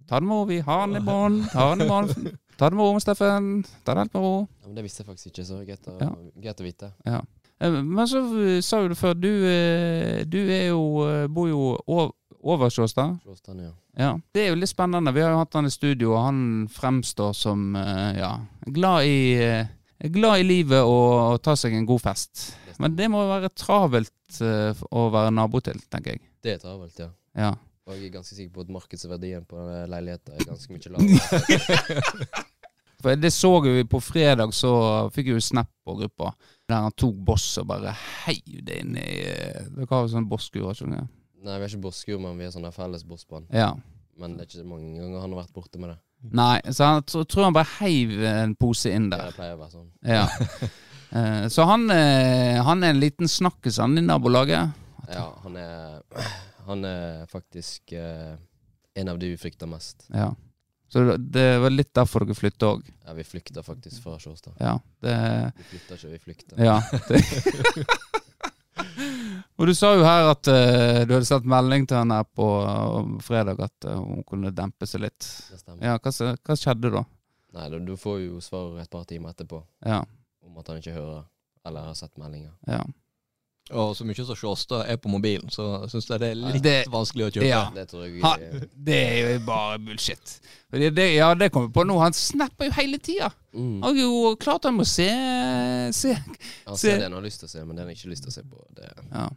[0.08, 1.44] Ta det med ro, vi har den i bånd.
[1.52, 2.36] Ta den i bånd.
[2.58, 3.64] Ta det med ro, Steffen.
[3.84, 4.48] Ta det helt med ro.
[4.60, 6.10] Ja, men det visste jeg faktisk ikke, så greit å, Ja.
[6.42, 6.92] greit å vite.
[7.06, 7.20] Ja.
[7.60, 8.18] Men så
[8.56, 12.12] eh, sa jo du før, du, eh, du er jo, eh, bor jo ov-
[12.42, 13.20] over Sjåstad.
[13.24, 13.70] Sjåstad, ja.
[13.98, 14.18] Ja.
[14.34, 15.12] Det er jo litt spennende.
[15.14, 19.68] Vi har jo hatt han i studio, og han fremstår som eh, ja, glad i,
[20.00, 22.50] eh, glad i livet og, og ta seg en god fest.
[22.80, 26.24] Men det må være travelt eh, å være nabo til, tenker jeg.
[26.42, 27.10] det er travelt, ja.
[27.36, 27.50] Ja.
[27.86, 32.46] Og jeg er ganske sikker på at markedsverdien på denne leiligheten er ganske mye lavere.
[33.00, 34.72] For det så vi på fredag, så
[35.14, 36.34] fikk jeg jo snap på gruppa.
[36.68, 37.94] Der han tok boss og bare
[38.26, 41.06] heiv det inn i eh, Dere har jo sånn bosskur, har ikke?
[41.40, 43.48] Nei, vi er ikke bosskur, men vi er sånn felles bossbånd.
[43.56, 43.72] Ja.
[44.20, 45.98] Men det er ikke mange ganger han har vært borte med det.
[46.22, 49.30] Nei, så han tro- tror han bare heiv en pose inn der.
[49.30, 49.90] det pleier å være sånn.
[50.04, 50.26] Ja.
[51.10, 54.70] Eh, Så han, eh, han er en liten snakkis, han i nabolaget.
[55.10, 55.96] Ja, han er,
[56.68, 58.36] han er faktisk eh,
[58.94, 60.04] en av de vi frykter mest.
[60.14, 60.28] Ja.
[60.88, 62.86] Så det- var litt derfor dere flytta òg.
[63.06, 64.54] Ja, vi flykter faktisk fra Sjåstad.
[64.60, 64.76] Ja.
[65.02, 65.16] Det,
[65.58, 66.62] Vi flytta ikke, vi flykter.
[66.62, 66.78] ja.
[67.08, 67.24] Det.
[69.60, 73.18] Og du sa jo her at uh, du hadde sendt melding til henne på uh,
[73.24, 75.20] fredag at uh, hun kunne dempe seg litt.
[75.50, 75.84] Det stemmer.
[75.84, 76.12] Ja, hva,
[76.46, 77.02] hva skjedde da?
[77.58, 80.00] Nei, du, du får jo svar et par timer etterpå Ja.
[80.46, 81.24] om at han ikke hører
[81.66, 82.52] eller har sett meldinger.
[82.70, 82.80] ja.
[83.72, 86.86] Og så mye som Sjåstad er på mobilen, så syns jeg det er litt Det-
[86.90, 87.46] vanskelig å kjøpe.
[87.46, 87.70] Ja.
[87.74, 88.36] Det tror jeg Ha,
[88.74, 90.40] det er jo bare bullshit.
[90.70, 91.98] Fordi det, ja, det kommer på nå.
[92.00, 93.30] Han snapper jo hele tida.
[93.54, 93.82] mm.
[93.82, 95.06] Han er jo klart han må se,
[95.92, 96.14] se.
[96.66, 98.10] Han se- ser det han har lyst til å se, men det han ikke har
[98.14, 98.64] lyst til å se på.
[98.74, 99.28] Det Ja.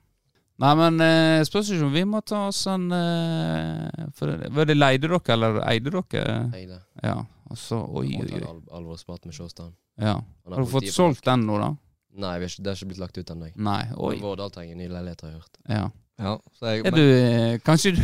[0.60, 4.66] Nei, men eh, spørs ikke om vi må ta oss en eh, for det, Var
[4.70, 6.52] det leide dere, eller eide dere?
[6.54, 6.68] Eide.
[6.68, 6.82] det.
[7.04, 7.16] Ja.
[7.50, 8.62] Og så Oi, oi, oi.
[8.72, 9.72] alvorsprat med Sjåstad.
[10.00, 10.22] Ja.
[10.48, 11.76] Har du fått solgt den nå, da?
[12.14, 13.48] Nei, vi har ikke, det har ikke blitt lagt ut ennå.
[13.58, 13.82] Nei.
[13.98, 14.16] Oi.
[14.22, 15.58] Vårdal trenger ny leilighet, har jeg hørt.
[15.70, 15.84] Ja.
[16.22, 18.02] Ja, så jeg, Er men- du eh, Kanskje du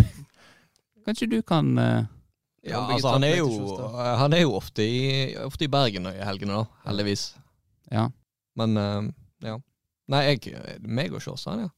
[1.06, 2.06] Kanskje du kan uh...
[2.66, 3.48] Ja, altså han er, jo,
[4.20, 6.66] han er jo ofte i, ofte i Bergen i helgene, da.
[6.90, 7.22] Heldigvis.
[7.94, 8.10] Ja.
[8.60, 9.06] Men uh,
[9.46, 9.54] ja.
[10.12, 11.70] Nei, jeg, meg og Sjåsan, ja.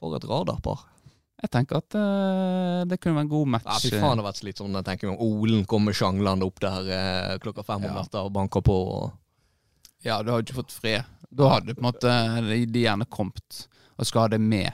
[0.00, 0.82] For et radarpar.
[1.44, 3.68] Jeg tenker at uh, det kunne være en god match.
[3.70, 4.74] Ja, fy faen, det har vært slitsomt.
[4.80, 7.94] Jeg tenker om Olen kommer sjanglende opp der uh, klokka fem om Ja.
[8.02, 8.76] natta og banker på.
[8.96, 9.12] Og,
[10.04, 11.06] Ja, du har jo ikke fått fred.
[11.30, 12.12] Da hadde på en måte
[12.72, 13.66] de gjerne kommet
[14.00, 14.70] og skal ha det med.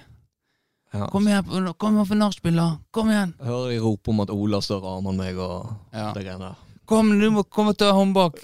[0.94, 1.06] ja.
[1.12, 2.68] Kom igjen, kom igjen for nachspiel, da!
[2.94, 3.34] Kom igjen!
[3.40, 6.12] Jeg hører de rope om at Ola står og armer meg og Ja.
[6.14, 6.62] det greiene der.
[6.86, 8.38] Kom, du må komme og ta håndbak!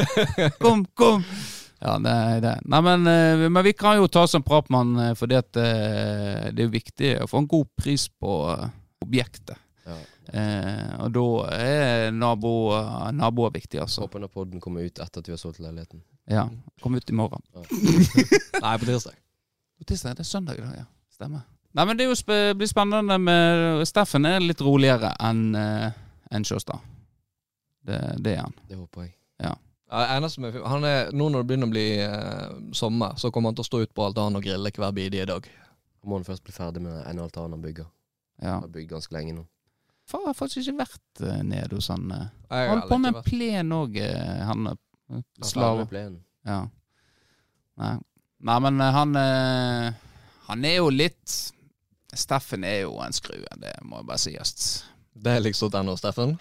[0.62, 1.24] kom, kom!
[1.80, 2.54] Ja, det er det.
[2.68, 5.56] Nei, men, eh, men vi kan jo ta oss en prat med eh, fordi at
[5.56, 8.34] eh, det er viktig å få en god pris på
[9.02, 9.56] objektet.
[9.88, 9.96] Ja.
[10.32, 11.26] Eh, og da
[11.56, 14.04] er nabo, eh, naboer viktig, altså.
[14.06, 16.02] Håper når podden kommer ut etter at vi har solgt leiligheten.
[16.30, 16.46] Ja.
[16.82, 17.42] Kom ut i morgen.
[18.62, 19.16] Nei, på tirsdag.
[19.78, 20.14] På tirsdag?
[20.18, 20.86] Det er søndag i dag, ja.
[21.10, 21.42] Stemmer.
[21.74, 25.90] Nei, men det er jo sp blir spennende med Steffen er litt roligere enn uh,
[26.30, 26.82] en Sjåstad.
[27.86, 28.56] Det, det er han.
[28.68, 29.12] Det håper jeg.
[29.40, 29.54] Ja,
[29.90, 33.58] Ja, med, han er, nå når det begynner å bli uh, sommer, så kommer han
[33.58, 35.46] til å stå ut på altanen og grille hver bidige dag.
[36.06, 37.88] Må han først bli ferdig med en altan han bygger.
[38.38, 38.60] Ja.
[38.60, 39.46] Han har bygd ganske lenge nå.
[40.10, 42.10] Far har faktisk ikke vært uh, nede hos han.
[42.10, 44.70] Han Jeg Holdt på med en plen òg, uh, han.
[45.10, 46.20] Han plenen.
[46.46, 46.64] Ja.
[47.80, 47.96] Nei.
[48.40, 49.92] Nei, men eh, han eh,
[50.48, 51.34] Han er jo litt
[52.16, 54.70] Steffen er jo en skrue, det må jeg bare sies.
[55.14, 56.32] Det er liksom ennå, Steffen.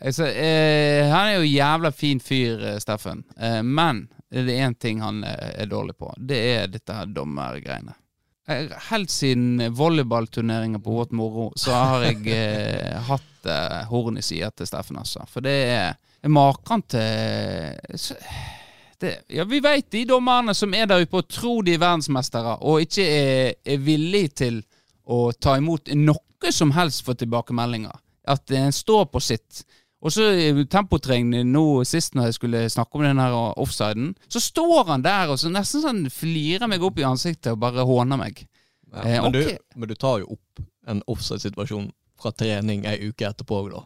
[0.00, 3.20] Altså, eh, han er jo jævla fin fyr, eh, Steffen.
[3.36, 6.08] Eh, men det er én ting han er, er dårlig på.
[6.16, 7.92] Det er dette her dommergreiene.
[8.46, 14.24] Eh, Helt siden volleyballturneringen på Våt Moro, så har jeg eh, hatt eh, horn i
[14.24, 15.24] sida til Steffen, altså.
[15.30, 18.16] For det er maken til så,
[19.00, 22.58] det, Ja, vi veit de dommerne som er der ute og tror de er verdensmestere,
[22.60, 24.62] og ikke er, er villige til
[25.04, 27.96] å ta imot noe som helst for tilbakemeldinger.
[28.28, 29.64] At en står på sitt.
[30.04, 34.42] Og så i tempotrening nå sist når jeg skulle snakke om den her offsiden, så
[34.42, 38.20] står han der og så nesten sånn flirer meg opp i ansiktet og bare håner
[38.20, 38.44] meg.
[38.44, 38.50] Ja,
[38.94, 39.56] Eh, men, okay.
[39.58, 41.88] du, men du tar jo opp en offside-situasjon
[42.20, 43.80] fra trening ei uke etterpå da?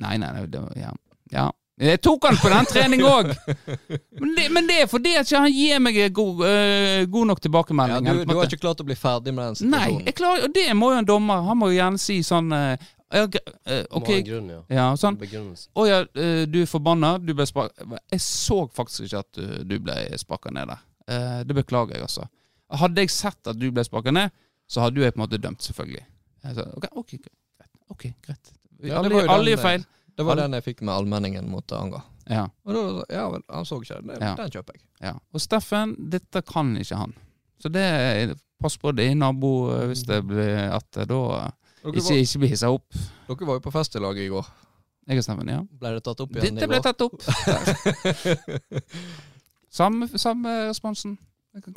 [0.00, 0.92] Nei, nei, nei det ja.
[1.34, 1.50] ja.
[1.76, 3.34] Jeg tok han på den trening òg!
[4.22, 8.06] Men, men det er fordi at han gir meg god, øh, god nok Ja, tilbakemelding.
[8.06, 10.06] du, på en du har ikke klart å bli ferdig med den Nei, situasjonen?
[10.08, 11.42] jeg klarer, og det må jo en dommer.
[11.44, 13.36] Han må jo gjerne si sånn øh, OK,
[13.92, 14.60] ha en grunn, ja.
[14.72, 15.14] ja, sånn.
[15.20, 15.68] Begrunnelse.
[15.78, 17.12] Å ja, øh, du er forbanna.
[17.22, 20.82] Du ble sparka Jeg så faktisk ikke at øh, du ble sparka ned der.
[21.06, 22.26] Eh, det beklager jeg, altså.
[22.82, 24.34] Hadde jeg sett at du ble sparka ned,
[24.66, 26.02] så hadde jo jeg på en måte dømt, selvfølgelig.
[26.46, 27.70] Sa, ok, ok, greit.
[27.94, 28.52] Okay, greit.
[28.82, 29.86] Ja, alle alle gjør feil.
[30.16, 32.00] Det var den jeg fikk med allmenningen mot Anga.
[32.26, 32.48] Ja.
[32.66, 32.82] Og da,
[33.12, 34.16] ja vel, han så ikke den.
[34.18, 34.32] Ja.
[34.40, 34.82] Den kjøper jeg.
[35.04, 35.12] Ja.
[35.30, 37.14] Og Steffen, dette kan ikke han.
[37.62, 37.86] Så det
[38.58, 41.52] pass på det i nabo eh, hvis det blir at da eh,
[41.86, 42.96] Dere ikke, var, ikke bli hissa opp.
[43.28, 44.46] dere var jo på fest i lag i går.
[45.06, 45.60] Jeg og Steffen, ja.
[45.80, 47.20] Ble det tatt opp igjen Dette ble tatt opp.
[49.78, 51.16] samme, samme responsen.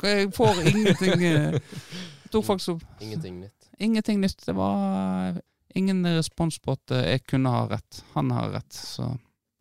[0.02, 3.68] Jeg får ingenting eh, Jeg tok faktisk opp Ingenting nytt.
[3.80, 4.42] ingenting nytt.
[4.46, 5.38] Det var
[5.74, 8.02] ingen respons på at eh, jeg kunne ha rett.
[8.16, 9.12] Han har rett, så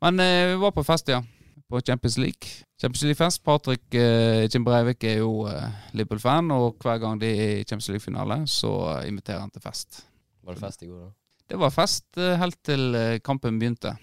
[0.02, 1.22] Men eh, vi var på fest, ja.
[1.70, 2.50] På Champions League.
[2.82, 3.44] Champions League-fest.
[3.46, 7.90] Patrick eh, Kim Breivik er jo eh, Liverpool-fan, og hver gang de er i Champions
[7.94, 10.02] League-finale, så eh, inviterer han til fest.
[10.50, 11.12] Var det fest i går, da?
[11.50, 13.96] Det var fest eh, helt til eh, kampen begynte.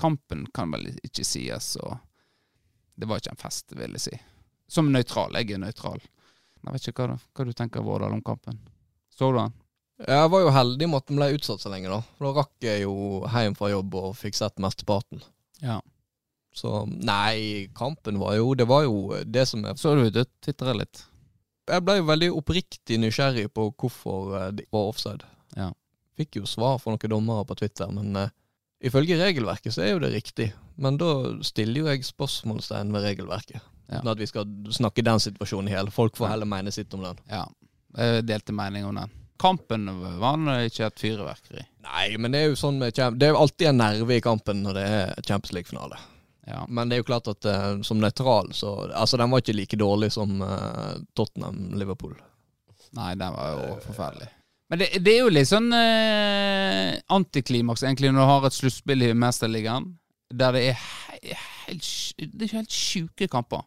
[0.00, 1.98] Kampen kan vel ikke sies, og
[2.98, 4.16] det var ikke en fest, vil jeg si.
[4.70, 5.34] Som nøytral.
[5.38, 6.00] Jeg er nøytral.
[6.60, 8.58] Jeg vet ikke hva, du- hva du tenker, Vårdal, om kampen.
[9.14, 9.52] Så du den?
[10.08, 12.00] Jeg var jo heldig med at den ble utsatt så lenge, da.
[12.22, 12.94] Da rakk jeg jo
[13.28, 15.20] hjem fra jobb og fikk sett mesteparten.
[15.60, 15.80] Ja.
[16.56, 20.72] Så nei, kampen var jo Det var jo det som er Så du det titra
[20.74, 21.04] litt?
[21.70, 25.22] Jeg ble jo veldig oppriktig nysgjerrig på hvorfor det var offside.
[25.54, 25.68] Ja.
[26.20, 28.32] Fikk jo svar fra noen dommere på Twitter, men eh,
[28.84, 30.50] ifølge regelverket så er jo det riktig.
[30.80, 31.12] Men da
[31.46, 33.64] stiller jo jeg spørsmålstegn ved regelverket.
[33.90, 34.02] Ja.
[34.04, 35.90] At vi skal snakke den situasjonen i hjel.
[35.94, 37.18] Folk får heller mene sitt om den.
[37.30, 37.42] Ja.
[38.22, 39.16] Delte mening om den.
[39.40, 39.88] Kampen
[40.20, 41.64] var ikke et fyrverkeri.
[41.86, 44.60] Nei, men det er jo sånn med Det er jo alltid en nerve i kampen
[44.66, 45.98] når det er Champions League-finale.
[46.46, 46.64] Ja.
[46.68, 49.78] Men det er jo klart at uh, som nøytral, så Altså, den var ikke like
[49.80, 52.18] dårlig som uh, Tottenham-Liverpool.
[52.98, 54.28] Nei, den var jo forferdelig.
[54.70, 59.02] Men det, det er jo litt sånn eh, antiklimaks, egentlig, når du har et sluttspill
[59.08, 59.88] i Mesterligaen,
[60.30, 61.88] der det er he helt,
[62.20, 63.64] det er helt sjuke kamper.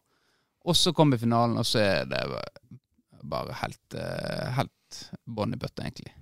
[0.64, 2.22] Og så kommer finalen, og så er det
[3.28, 6.14] bare helt, eh, helt bånn i bøtta, egentlig.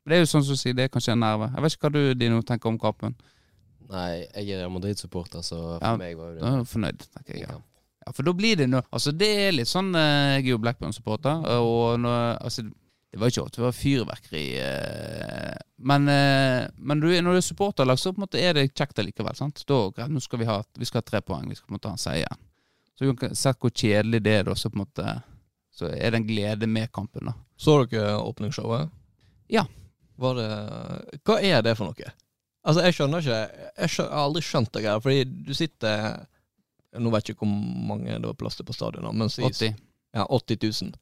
[0.00, 1.50] Men det er jo sånn som du sier, det er kanskje en nerve.
[1.52, 3.16] Jeg vet ikke hva du Dino, tenker om kampen.
[3.90, 6.70] Nei, jeg er Real Madrid-supporter, så for Ja, meg var jo Da det er du
[6.70, 7.48] fornøyd, tenker jeg.
[7.48, 7.58] Ja.
[8.06, 10.60] Ja, for da blir det noe Altså, det er litt sånn eh, Jeg er jo
[10.62, 12.64] Blackburn-supporter, og når, altså,
[13.10, 17.42] det var ikke ofte det var fyrverkeri, eh, men, eh, men du, når du er
[17.46, 19.34] supporterlag, så på en måte er det kjekt allikevel.
[19.34, 19.64] sant?
[19.66, 21.90] Da, nå skal vi ha Vi skal ha tre poeng, vi skal på en måte
[21.90, 22.38] ha en seier.
[22.94, 25.22] Så du hvor kjedelig det er, da, så måte
[25.74, 27.34] Så er det en glede med kampen, da.
[27.56, 28.90] Så dere åpningsshowet?
[29.48, 29.66] Ja.
[30.20, 30.48] Var det
[31.24, 32.12] Hva er det for noe?
[32.62, 36.26] Altså, jeg skjønner ikke Jeg, skjønner, jeg har aldri skjønt det fordi du sitter
[37.00, 39.76] Nå vet jeg ikke hvor mange det var plass til på stadionet, men 80.
[40.16, 40.94] ja, 80 000.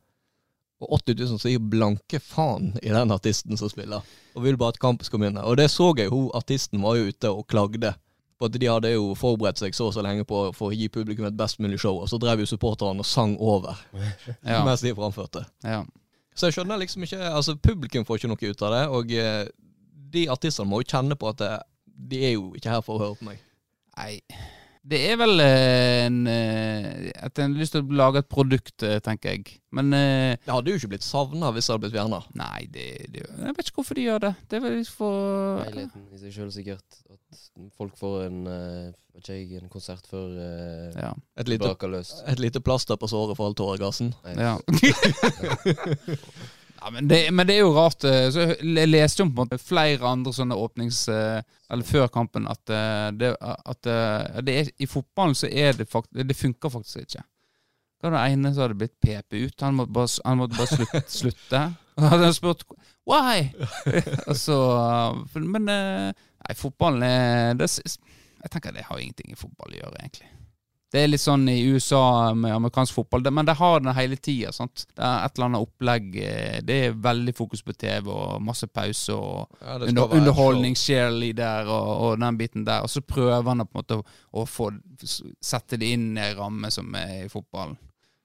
[0.79, 4.05] Og 80 000 sier blanke faen i den artisten som spiller,
[4.35, 5.43] og vil bare at kampen skal begynne.
[5.43, 7.95] Og det så jeg, hun artisten var jo ute og klagde
[8.39, 10.87] på at de hadde jo forberedt seg så og så lenge på for å gi
[10.95, 13.81] publikum et best mulig show, og så drev jo supporterne og sang over
[14.47, 14.62] Ja.
[14.68, 15.45] mens de framførte.
[15.66, 15.83] ja.
[16.39, 19.49] Så jeg skjønner liksom ikke Altså, publikum får ikke noe ut av det, og eh,
[20.14, 21.51] de artistene må jo kjenne på at det,
[22.14, 23.43] de er jo ikke her for å høre på meg.
[23.99, 24.12] Nei
[24.89, 28.76] Det er vel eh, en eh, At en har lyst til å lage et produkt,
[28.86, 29.59] eh, tenker jeg.
[29.74, 32.22] Men Det hadde jo ikke blitt savna hvis det hadde blitt fjerna.
[32.41, 34.32] Nei, det, det Jeg vet ikke hvorfor de gjør det.
[34.49, 37.03] Det er vel for Leiligheten i seg sjøl, sikkert.
[37.12, 37.43] At
[37.76, 41.12] folk får en, vet ikke jeg, en konsert før uh, Ja.
[41.43, 41.74] Et lite,
[42.32, 44.14] et lite plaster på såret for all tåregassen.
[44.39, 44.57] Ja.
[46.81, 48.05] ja men, det, men det er jo rart.
[48.05, 51.01] eh, Så jeg leste jo på en måte flere andre sånne åpnings...
[51.12, 53.89] eh, Eller før kampen at, eh, det, at
[54.47, 57.24] det er, i fotballen så er det faktisk Det funker faktisk ikke.
[57.99, 59.61] Hva var det ene som hadde blitt PP ut?
[59.66, 61.03] Han måtte bare, han måtte bare slutte.
[61.20, 61.62] slutte.
[61.99, 62.64] Og da hadde spurt
[63.09, 63.49] Why?
[64.29, 64.57] altså,
[65.35, 70.29] men nei, fotballen er det, Jeg tenker det har ingenting i fotball å gjøre, egentlig.
[70.89, 74.49] Det er litt sånn i USA med amerikansk fotball, men det har den hele tida.
[74.57, 76.07] Det er et eller annet opplegg.
[76.16, 81.68] eh, Det er veldig fokus på TV og masse pause og Ja, under, underholdning, cheerleader
[81.68, 82.82] og, og den biten der.
[82.82, 84.70] Og så prøver han på en måte å, å få
[85.45, 87.76] sette det inn i en ramme som er i fotballen.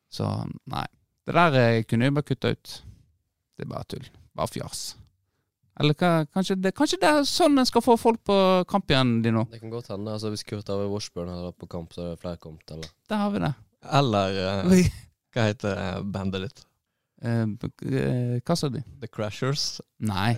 [0.09, 0.31] Så
[0.71, 0.85] nei.
[1.27, 2.77] Det der eh, kunne jeg bare kutta ut.
[3.57, 4.07] Det er bare tull.
[4.35, 4.93] Bare fjas.
[5.81, 8.35] Eller hva, kanskje, det, kanskje det er sånn en skal få folk på
[8.69, 9.47] kamp igjen, Dino.
[9.49, 10.11] Det kan godt hende.
[10.13, 12.65] altså Hvis Kurt Arve Washburn hadde vært på kamp, så hadde flere kommet.
[12.69, 12.91] eller?
[13.09, 13.53] Der har vi det.
[13.99, 14.87] Eller uh,
[15.33, 16.61] hva heter eh, bandet ditt?
[17.25, 18.83] Eh, hva sa de?
[19.01, 20.35] The Crashers Nei,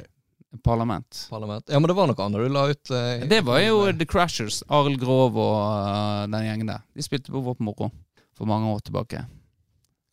[0.64, 1.26] Parlament.
[1.30, 1.68] Parlament.
[1.68, 2.92] Ja, men det var noe annet du la ut.
[2.96, 4.62] eh, Det var jo The Crashers.
[4.72, 6.86] Arild Grov og den gjengen der.
[6.96, 7.92] De spilte på Vårt Moro
[8.38, 9.26] for mange år tilbake.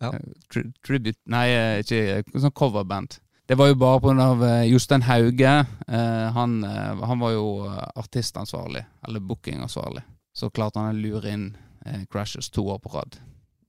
[0.02, 0.10] Ja.
[0.50, 1.46] Tri tribute Nei,
[1.84, 3.20] ikke sånn coverband.
[3.52, 4.64] Det var jo bare pga.
[4.64, 5.50] Jostein Hauge.
[5.88, 10.00] Eh, han, eh, han var jo eh, artistansvarlig, eller bookingansvarlig.
[10.32, 11.42] Så klarte han å lure inn
[11.84, 13.18] eh, Crashers to år på rad.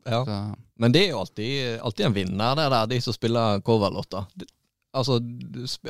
[0.07, 0.21] Ja.
[0.23, 0.37] Så,
[0.79, 4.23] Men det er jo alltid, alltid en vinner, det der, de som spiller coverlåter.
[4.95, 5.19] Altså,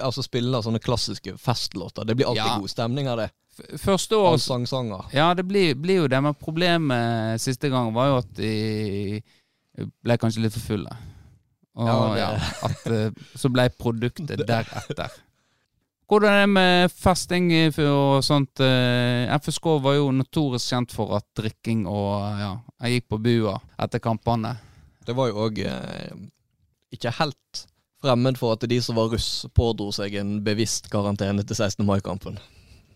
[0.02, 2.10] altså spiller sånne klassiske festlåter.
[2.10, 2.58] Det blir alltid Ja.
[2.66, 3.30] god stemning av det.
[3.78, 5.14] første år Allsangsanger.
[5.14, 9.22] Ja, det blir, blir jo det, men problemet siste gang var jo at de
[10.02, 10.98] ble kanskje litt for fulle.
[11.74, 12.28] Og Ja, ja,
[12.68, 15.10] at eh, så ble produktet deretter.
[16.10, 17.48] Hvordan er det med festing
[17.82, 18.60] og sånt?
[18.62, 22.52] eh, FSK var jo notorisk kjent for at drikking og ja,
[22.84, 24.52] jeg gikk på bua etter kampene.
[25.04, 26.14] Det var jo òg eh,
[26.94, 27.64] ikke helt
[28.04, 31.86] fremmed for at de som var russ, pådro seg en bevisst karantene til 16.
[31.88, 32.38] mai-kampen.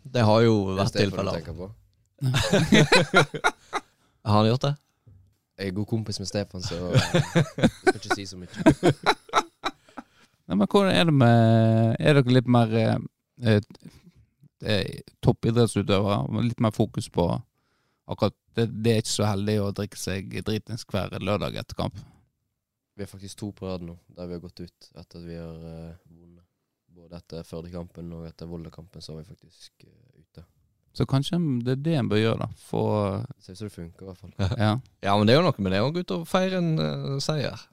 [0.03, 1.41] Det har jo vært tilfeller.
[1.47, 1.71] på.
[4.28, 4.75] Har han gjort det?
[5.57, 7.13] Jeg er god kompis med Stefan, så eh,
[7.57, 8.49] jeg skal ikke si så mye.
[10.47, 12.97] Nei, men hvordan er det med Er dere litt mer eh,
[13.41, 13.61] eh,
[14.63, 16.43] eh, toppidrettsutøvere?
[16.45, 17.25] Litt mer fokus på
[18.07, 21.97] akkurat det, det er ikke så heldig å drikke seg dritings hver lørdag etter kamp.
[22.97, 25.35] Vi er faktisk to på rad nå, der vi har gått ut etter at vi
[25.37, 26.05] har vunnet.
[26.07, 26.45] vunnet.
[26.97, 30.16] Både etter Førde-kampen og etter Volda-kampen, så har vi faktisk eh.
[30.97, 32.47] Så kanskje det er det en bør gjøre, da.
[32.69, 32.83] Få
[33.37, 34.33] Se hvis det funker, i hvert fall.
[34.65, 34.71] Ja.
[35.05, 37.65] Ja, men det er jo noe med det gå ut og feire en uh, seier.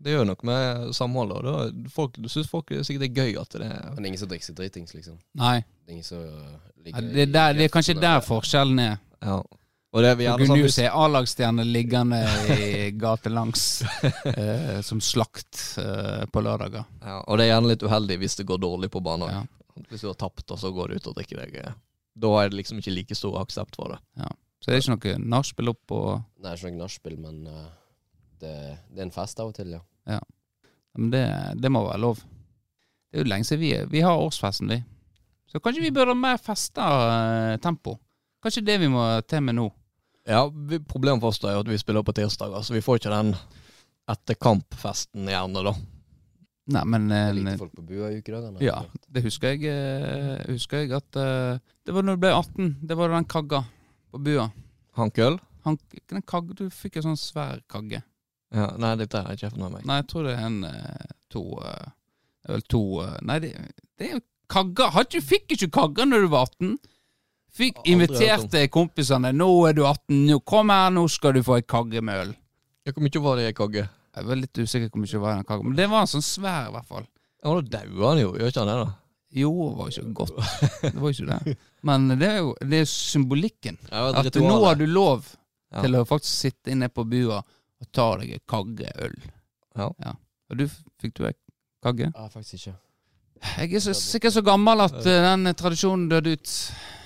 [0.00, 1.36] Det gjør noe med samholdet.
[1.36, 3.98] og da, folk, Du syns folk det sikkert det er gøy at det er Men
[3.98, 5.18] det er ingen som drikker seg dritings, liksom.
[5.36, 5.56] Nei.
[5.84, 8.94] Det er ingen som uh, Ja, det, er der, det er kanskje der forskjellen er.
[9.20, 9.40] Ja.
[9.90, 12.20] Og det er vi Du gjerne kunne sånn jo hvis- se A-lagsstjerner liggende
[12.54, 13.64] i gatelangs
[14.30, 16.86] eh, som slakt eh, på lørdager.
[17.02, 19.28] ja, Og det er gjerne litt uheldig hvis det går dårlig på banen.
[19.34, 19.42] Ja.
[19.90, 21.74] Hvis du har tapt, og så går du ut og drikker deg eh,
[22.20, 24.00] Da er det liksom ikke like stor aksept for det.
[24.60, 26.08] Så det er ikke noe nachspiel opp og
[26.44, 27.70] Nei, ikke noe nachspiel, men uh,
[28.42, 28.52] det,
[28.92, 29.80] det er en fest av og til, ja.
[30.16, 30.20] ja.
[30.98, 31.24] Men det,
[31.62, 32.20] det må være lov.
[32.20, 34.82] Det er jo lenge siden vi, vi har årsfesten, vi.
[35.50, 37.96] Så kanskje vi bør ha mer festa uh, tempo.
[38.44, 39.70] Kanskje det vi må til med nå.
[40.28, 43.00] Ja, vi, Problemet for oss er jo at vi spiller på tirsdager, så vi får
[43.00, 43.32] ikke den
[44.10, 45.74] etter kampfesten gjerne, da.
[46.70, 48.62] Nei, men Det er eh, lite folk på bua i ukedagene.
[48.62, 51.58] Ja, det husker jeg, eh, husker jeg at eh,
[51.90, 52.66] Det var når du ble 18.
[52.86, 53.58] Det var den kagga
[54.14, 54.44] på bua.
[54.94, 55.40] Hankøl?
[55.64, 57.98] Hank, den kagge, du fikk en sånn svær kagge.
[58.54, 59.88] Ja, nei, dette har jeg ikke fått med meg.
[59.90, 61.88] Nei, jeg tror det er en eh, to eh,
[62.46, 63.50] Det vel to eh, Nei, det,
[63.98, 64.22] det er jo
[64.54, 64.86] kagga.
[64.94, 66.78] Hadde ikke, fikk ikke kagga når du var 18?
[67.58, 69.34] Fikk Aldri hørt inviterte kompisene.
[69.34, 72.34] 'Nå er du 18, nå kom her, nå skal du få ei kagge med øl'.
[72.86, 73.88] Ja, Hvor mye var det i kagge?
[74.14, 76.06] Jeg var litt usikker på hvor mye det var i den kaggen, men det var
[76.06, 77.10] en sånn svær, i hvert fall.
[77.42, 78.78] Ja, Da dauer han jo, gjør ikke han det?
[78.86, 78.90] da?
[79.32, 80.32] Jo, det var ikke godt.
[80.82, 81.56] Det var ikke det.
[81.86, 83.76] Men det er jo det er symbolikken.
[83.90, 85.28] Ja, At du, nå har du lov
[85.70, 85.84] Ja.
[85.84, 89.12] til å faktisk sitte inne på bua og ta deg en kagge øl.
[89.78, 89.86] Ja.
[90.50, 90.64] Og du,
[90.98, 91.34] fikk du ei
[91.84, 92.08] kagge?
[92.10, 92.74] Ja, faktisk ikke.
[93.62, 96.50] Jeg er så, sikkert så gammel at eh, den tradisjonen døde ut,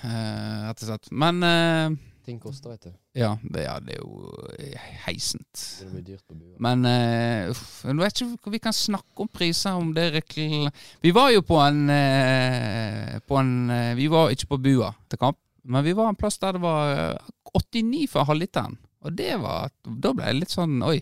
[0.02, 1.12] eh, rett og slett.
[1.12, 1.92] Men eh,
[2.24, 2.92] Ting koster, vet du.
[3.20, 5.64] ja, det, ja, det er jo eh, heisent.
[5.82, 6.54] Det blir dyrt på bua.
[6.64, 10.70] Men uh, uff, jeg vet ikke vi kan snakke om priser, om det er rekl...
[11.04, 15.20] Vi var jo på en, uh, på en uh, Vi var ikke på bua til
[15.20, 18.78] kamp, men vi var en plass der det var eh, 89 for halvliteren.
[19.04, 20.98] Og det var Da ble jeg litt sånn Oi.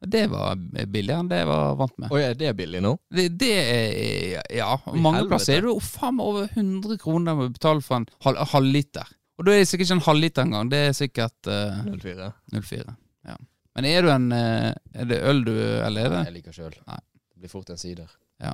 [0.00, 2.12] Det var billigere enn det jeg var vant med.
[2.14, 2.94] Oi, er det billig nå?
[3.12, 4.72] Det, det er Ja.
[4.78, 5.34] I Mange helvete.
[5.34, 9.10] plasser er det jo faen meg over 100 kroner å betale for en halv, halvliter.
[9.40, 10.68] Og da er det sikkert ikke en halvliter engang.
[10.68, 12.26] Det er sikkert uh, 04.
[12.52, 12.94] 04.
[13.30, 13.36] Ja.
[13.78, 14.68] Men er du en uh,
[15.00, 16.76] Er det øl du Eller er det Jeg liker sjøl.
[16.84, 16.98] Nei.
[17.32, 18.10] Det blir fort en sider.
[18.42, 18.52] Ja.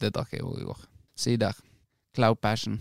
[0.00, 0.80] Det drakk jeg jo i går.
[1.20, 1.58] Sider.
[2.16, 2.78] Cloud Passion.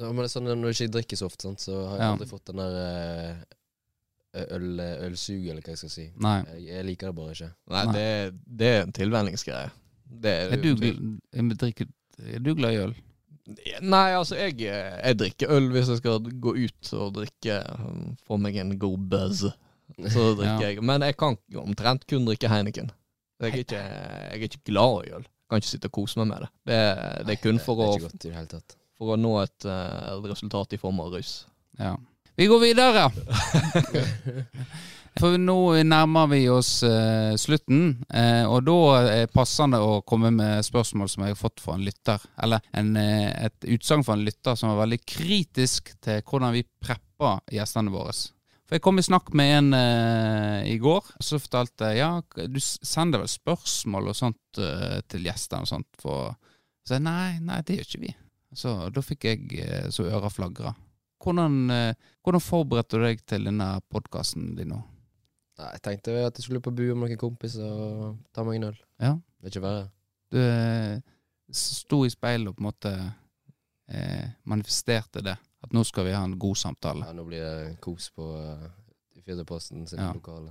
[0.00, 2.02] Ja, men det er sånn Når du ikke drikker så ofte, sant, så har jeg
[2.08, 2.10] Ja.
[2.16, 6.08] aldri fått den der eh, øl, ølsug, eller hva jeg skal si.
[6.24, 6.38] Nei.
[6.48, 7.50] Jeg, jeg liker det bare ikke.
[7.70, 7.94] Nei, Nei.
[7.94, 8.06] det,
[8.62, 9.70] det er en tilvenningsgreie.
[10.22, 12.96] Det er, Er du, jeg er du glad i øl?
[13.82, 17.58] Nei, altså, jeg, jeg drikker øl hvis jeg skal gå ut og drikke.
[17.78, 19.44] um, Få meg en god buzz.
[19.98, 20.70] Så drikker Ja.
[20.72, 20.82] jeg.
[20.82, 22.90] Men jeg kan omtrent kun drikke Heineken.
[23.42, 25.24] Jeg er ikke, jeg er ikke glad i øl.
[25.50, 26.50] Kan ikke sitte og kose meg med det.
[26.70, 26.78] Det,
[27.26, 30.72] det er kun for det, å, det er godt for å nå et, uh, resultat
[30.76, 31.32] i form av rus.
[31.80, 31.96] Ja.
[32.38, 33.08] Vi går videre.
[35.20, 40.30] For nå nærmer vi oss uh, slutten, uh, og da er det passende å komme
[40.32, 42.22] med spørsmål som jeg har fått fra en lytter.
[42.42, 46.64] Eller en, uh, et utsagn fra en lytter som var veldig kritisk til hvordan vi
[46.64, 48.14] prepper gjestene våre.
[48.64, 49.74] For jeg kom i snakk med en
[50.64, 54.60] i går, så fortalte jeg ja, du sender vel spørsmål og sånt
[55.12, 55.90] til gjestene og sånt.
[56.00, 56.30] For,
[56.80, 58.14] så jeg nei, nei, det gjør ikke vi.
[58.56, 60.72] Så da fikk jeg så øra flagra.
[61.20, 61.60] Hvordan,
[62.24, 64.80] hvordan forberedte du deg til denne podkasten din nå?
[65.60, 68.70] Nei, Jeg tenkte at jeg skulle på bu med noen kompiser og ta meg en
[68.70, 68.78] øl.
[69.02, 69.12] Ja.
[69.40, 69.88] Det er ikke verre.
[70.32, 71.00] Du eh,
[71.52, 72.92] sto i speilet og på en måte
[73.92, 75.36] eh, manifesterte det.
[75.62, 77.04] At nå skal vi ha en god samtale.
[77.06, 78.64] Ja, nå blir det kos på uh,
[79.22, 80.10] Firdaposten sin Ja.
[80.12, 80.50] lokale.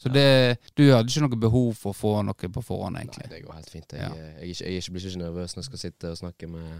[0.00, 3.26] Så det, du hadde ikke noe behov for å få noe på forhånd, egentlig?
[3.26, 3.92] Nei, det går helt fint.
[3.92, 4.14] Jeg, Ja.
[4.14, 6.70] jeg, jeg, jeg er blir ikke nervøs når jeg skal sitte og snakke med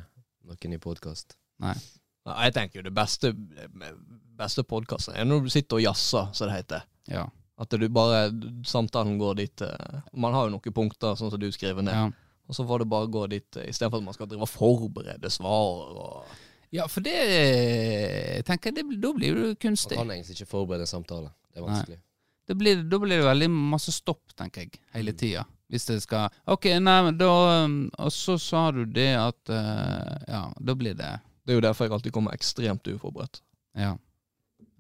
[0.49, 1.37] noen i podkast.
[1.61, 1.75] Nei
[2.29, 3.33] jeg tenker jo det beste,
[4.39, 6.85] beste podkasten er når du sitter og jazzer, som det heter.
[7.11, 7.27] Ja.
[7.61, 8.31] At du bare
[8.65, 11.95] Samtalen går dit eh, Man har jo noen punkter, sånn som du skriver ned.
[11.95, 12.11] ja.
[12.51, 15.31] Og så får det bare gå dit, eh, istedenfor at man skal drive og forberede
[15.31, 16.25] svar og
[16.73, 19.97] Ja, for det jeg tenker jeg, blir- Da blir Man kunstig.
[19.99, 21.31] kan egentlig ikke forberede en samtale.
[21.53, 21.99] Det er vanskelig.
[22.49, 25.19] Det blir, da blir det veldig masse stopp, tenker jeg, hele Mm.
[25.19, 25.45] tida.
[25.71, 30.19] Hvis det skal Ok, nei, men da um, Og så sa du det at eh,
[30.27, 33.41] Ja, da blir det Det er jo derfor jeg alltid kommer ekstremt uforberedt.
[33.77, 33.97] Ja.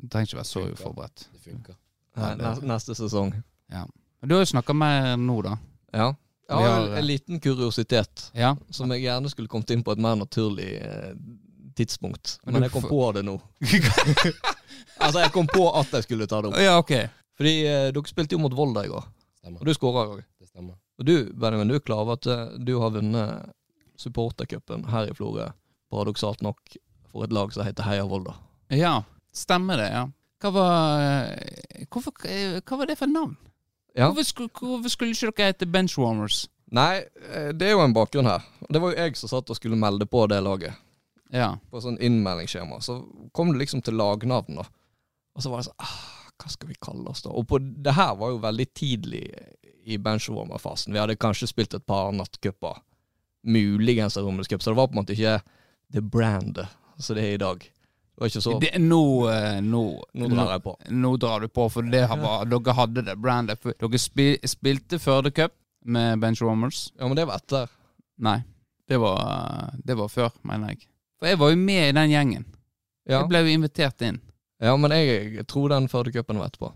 [0.00, 1.28] Du trenger ikke være så uforberedt.
[1.32, 1.74] Det funker.
[2.16, 3.34] Eh, Neste sesong.
[3.70, 3.84] Ja.
[4.22, 5.56] du har jo snakka mer nå, da.
[5.92, 6.08] Ja.
[6.50, 8.56] Jeg har en, en liten kuriositet Ja.
[8.74, 11.12] som jeg gjerne skulle kommet inn på et mer naturlig eh,
[11.78, 12.38] tidspunkt.
[12.44, 13.36] Men jeg kom på det nå.
[14.98, 16.58] altså, jeg kom på at jeg skulle ta det opp.
[16.60, 16.92] Ja, ok.
[17.38, 19.06] Fordi eh, dere spilte jo mot Volda i går,
[19.40, 19.62] Stemmer.
[19.62, 20.26] og du skåra òg.
[21.00, 23.46] Og du, Benjamin, du er klar over at eh, du har vunnet
[24.00, 25.46] supportercupen her i Florø,
[25.92, 26.60] paradoksalt nok,
[27.10, 28.34] for et lag som heter Heia Volda.
[28.74, 28.98] Ja,
[29.34, 30.04] stemmer det, ja.
[30.40, 33.36] Hva var, eh, hvorfor, eh, hva var det for navn?
[33.94, 34.08] Ja.
[34.08, 36.48] Hvorfor, skulle, hvorfor skulle ikke dere hete Benchwarmers?
[36.72, 38.46] Nei, eh, det er jo en bakgrunn her.
[38.70, 40.78] Det var jo jeg som satt og skulle melde på det laget.
[41.34, 41.56] Ja.
[41.70, 42.80] På sånn innmeldingsskjema.
[42.82, 43.02] Så
[43.36, 44.64] kom det liksom til lagnavn, da.
[45.34, 45.98] Og så var det sånn ah,
[46.40, 47.34] Hva skal vi kalle oss, da?
[47.36, 49.26] Og på, det her var jo veldig tidlig
[49.84, 50.94] i benchwarmer-fasen.
[50.94, 52.80] Vi hadde kanskje spilt et par nattcuper.
[53.44, 54.62] Muligens en Romersk cup.
[54.62, 55.40] Så det var på en måte ikke
[55.92, 56.62] the brand
[56.96, 57.66] som det er i dag.
[58.60, 59.02] Det nå,
[59.32, 59.82] eh, nå,
[60.20, 60.74] Nå drar jeg på.
[60.92, 63.64] Nå drar du på, for det var, dere hadde det brandet.
[63.80, 65.54] Dere spil, spilte Førde Cup
[65.84, 67.70] med Rommers Ja, men det var etter.
[68.20, 68.42] Nei,
[68.88, 70.84] det var, det var før, mener jeg.
[71.20, 72.44] For jeg var jo med i den gjengen.
[73.08, 74.20] Ja, Jeg ble jo invitert inn.
[74.60, 76.72] ja men jeg tror den Førde-cupen var etterpå.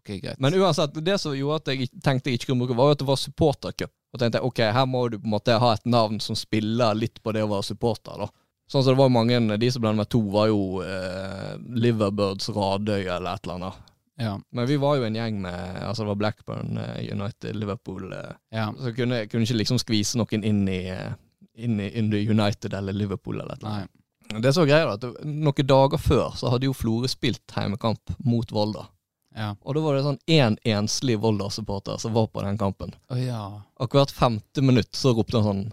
[0.00, 0.38] Ok, greit.
[0.40, 3.02] Men uansett, det som gjorde at jeg tenkte jeg ikke kunne bruke, var jo at
[3.02, 3.92] det var supportercup.
[4.10, 6.96] Og tenkte jeg, ok, her må du på en måte ha et navn som spiller
[6.98, 8.30] litt på det å være supporter, da.
[8.70, 13.00] Sånn som det var mange, de som ble nummer to, var jo eh, Liverbirds Radøy
[13.02, 13.80] eller et eller annet.
[14.22, 18.12] ja, Men vi var jo en gjeng med Altså det var Blackburn, eh, United, Liverpool
[18.12, 18.68] eh, ja.
[18.78, 21.10] Så kunne kunne ikke liksom skvise noen inn i eh,
[21.58, 23.80] inn i, inn i United eller Liverpool eller et eller Nei.
[23.82, 24.44] annet.
[24.44, 28.52] Det som så greia, at noen dager før så hadde jo Florø spilt heimekamp mot
[28.54, 28.86] Volda.
[29.34, 29.56] Ja.
[29.66, 32.94] Og da var det sånn én en enslig Volda-supporter som var på den kampen.
[33.10, 33.42] Oh, ja.
[33.82, 35.66] Og hvert femte minutt så ropte han sånn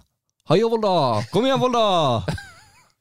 [0.50, 1.24] Heia Volda!
[1.30, 1.86] Kom igjen, Volda!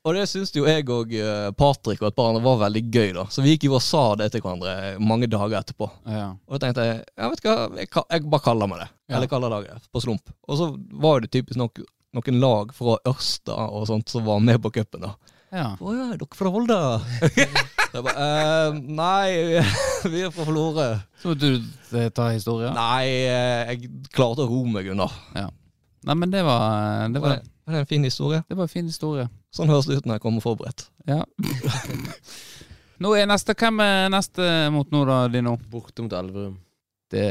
[0.07, 3.09] og det syns jo jeg og eh, Patrick og et par andre var veldig gøy,
[3.17, 3.25] da.
[3.33, 5.89] Så vi gikk jo og sa det til hverandre mange dager etterpå.
[6.07, 6.29] ja.
[6.47, 8.89] Og da tenkte jeg ja, vet du hva, jeg, jeg bare kaller meg det.
[9.11, 9.17] Ja.
[9.19, 10.31] Eller kaller laget på slump.
[10.47, 10.71] Og så
[11.03, 11.83] var det typisk nok
[12.17, 15.17] noen lag fra Ørsta og sånt som var med på cupen, da.
[15.53, 15.67] ja.
[15.77, 16.79] Å ja, er dere fra Volda?
[17.97, 19.61] Jeg bare eh, Nei,
[20.13, 20.87] vi er fra Florø.
[21.23, 22.75] Så du eh, ta historien?
[22.77, 25.07] Nei, eh, jeg klarte å ro meg unna.
[25.37, 28.43] Nei, men det var, det Var var, det, var det en fin historie?
[28.49, 29.29] det var en fin historie.
[29.55, 30.87] Sånn høres det ut når jeg kommer forberedt.
[31.09, 31.23] Ja.
[33.03, 35.57] nå er neste Hvem er neste mot nå, da, Dino?
[35.71, 36.59] Borte mot Elverum.
[37.11, 37.27] Det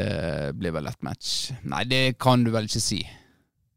[0.56, 1.52] blir vel lett match.
[1.68, 3.02] Nei, det kan du vel ikke si.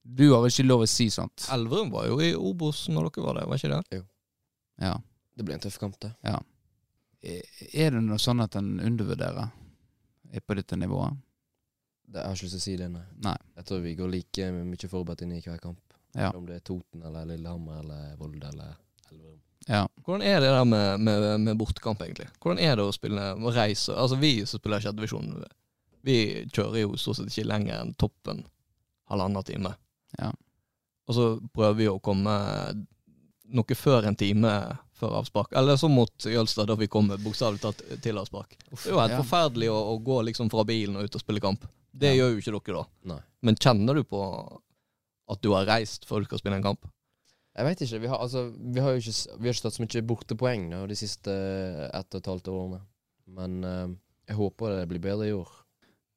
[0.01, 1.49] Du har vel ikke lov å si sånt?
[1.53, 3.99] Elverum var jo i Obos når dere var der, var ikke det?
[3.99, 4.05] Jo.
[4.79, 4.95] Ja.
[5.35, 6.13] Det blir en tøff kamp, det.
[6.25, 6.39] Ja.
[7.21, 9.51] er det noe sånn at en undervurderer?
[10.29, 11.19] Er på dette nivået?
[12.09, 12.19] det.
[12.19, 13.05] Jeg har ikke lyst til å si det, nei.
[13.25, 13.37] Nei.
[13.59, 15.88] Jeg tror vi går like mye forberedt inn i hver kamp.
[16.17, 16.31] Ja.
[16.35, 18.75] Om det er Toten eller Lillehammer eller Volda eller
[19.11, 19.39] Elverum.
[19.67, 19.83] Ja.
[20.05, 22.27] Hvordan er det der med, med, med bortekamp, egentlig?
[22.41, 25.43] Hvordan er det å spille å reise Altså, vi som spiller sjettedivisjon,
[26.01, 26.15] vi
[26.49, 28.45] kjører jo stort sett ikke lenger enn toppen
[29.11, 29.73] halvannen time.
[30.17, 30.31] Ja.
[31.09, 32.33] Og så prøver vi å komme
[33.49, 34.51] noe før en time
[34.99, 35.53] før avspark.
[35.57, 38.57] Eller som mot Jølstad, da vi kommer bokstavelig talt til avspark.
[38.69, 39.21] Det er jo helt Ja.
[39.23, 41.65] forferdelig å, å gå liksom fra bilen og ut og spille kamp.
[41.91, 42.23] Det Ja.
[42.25, 43.13] gjør jo ikke dere, da.
[43.13, 43.21] Nei.
[43.41, 44.21] Men kjenner du på
[45.29, 46.87] at du har reist før du skal spille en kamp?
[47.57, 48.01] Jeg vet ikke.
[48.03, 50.83] Vi har, altså, vi har jo ikke, vi har ikke tatt så mye bortepoeng da,
[50.87, 51.33] de siste
[51.89, 52.79] ett og et halvt årene.
[53.35, 53.89] Men uh,
[54.29, 55.49] jeg håper det blir bedre i år.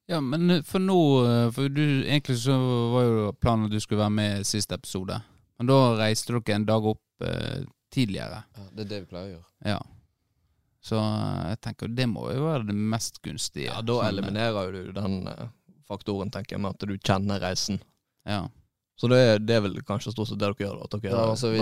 [0.09, 2.55] ja, men for nå eh, For du, egentlig så
[2.93, 5.19] var jo planen at du skulle være med i siste episode.
[5.57, 8.43] Men da reiste dere en dag opp uh, tidligere.
[8.57, 9.49] Ja, det er det vi pleier å gjøre.
[9.73, 9.81] Ja.
[10.83, 13.69] Så eh, jeg tenker det må jo være det mest gunstige.
[13.69, 15.45] Ja, Da eh, eliminerer jo du den eh,
[15.87, 17.79] faktoren, tenker jeg, med at du kjenner reisen.
[18.27, 18.45] Ja.
[18.95, 20.81] Så det er, det er vel kanskje stort sett det dere gjør?
[20.85, 21.61] At dere Ja, altså vi,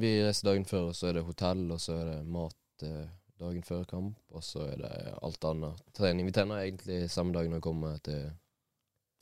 [0.00, 3.08] vi reiser dagen før, og så er det hotell, og så er det mat eh,
[3.40, 5.82] dagen før kamp, og så er det alt annet.
[5.96, 6.28] Trening.
[6.28, 8.22] Vi trener egentlig samme dag når vi kommer til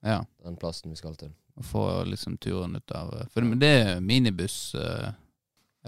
[0.07, 0.21] ja.
[0.45, 1.35] den plassen vi skal til.
[1.59, 5.09] Og få liksom turen ut av For det, det er minibuss eh,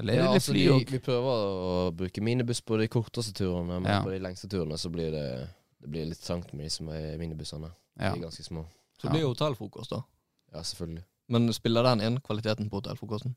[0.00, 0.90] Eller er det Ja, litt altså, fly vi, òg?
[0.96, 4.00] vi prøver å bruke minibuss på de korteste turene, men Ja.
[4.02, 5.28] på de lengste turene så blir det,
[5.78, 7.70] det blir litt trangt med de som er minibussene.
[7.94, 8.10] Ja.
[8.10, 8.66] De er ganske små.
[8.98, 10.02] Så det blir jo hotellfrokost, da.
[10.52, 11.04] Ja, selvfølgelig.
[11.30, 13.36] Men spiller den inn kvaliteten på hotellfrokosten?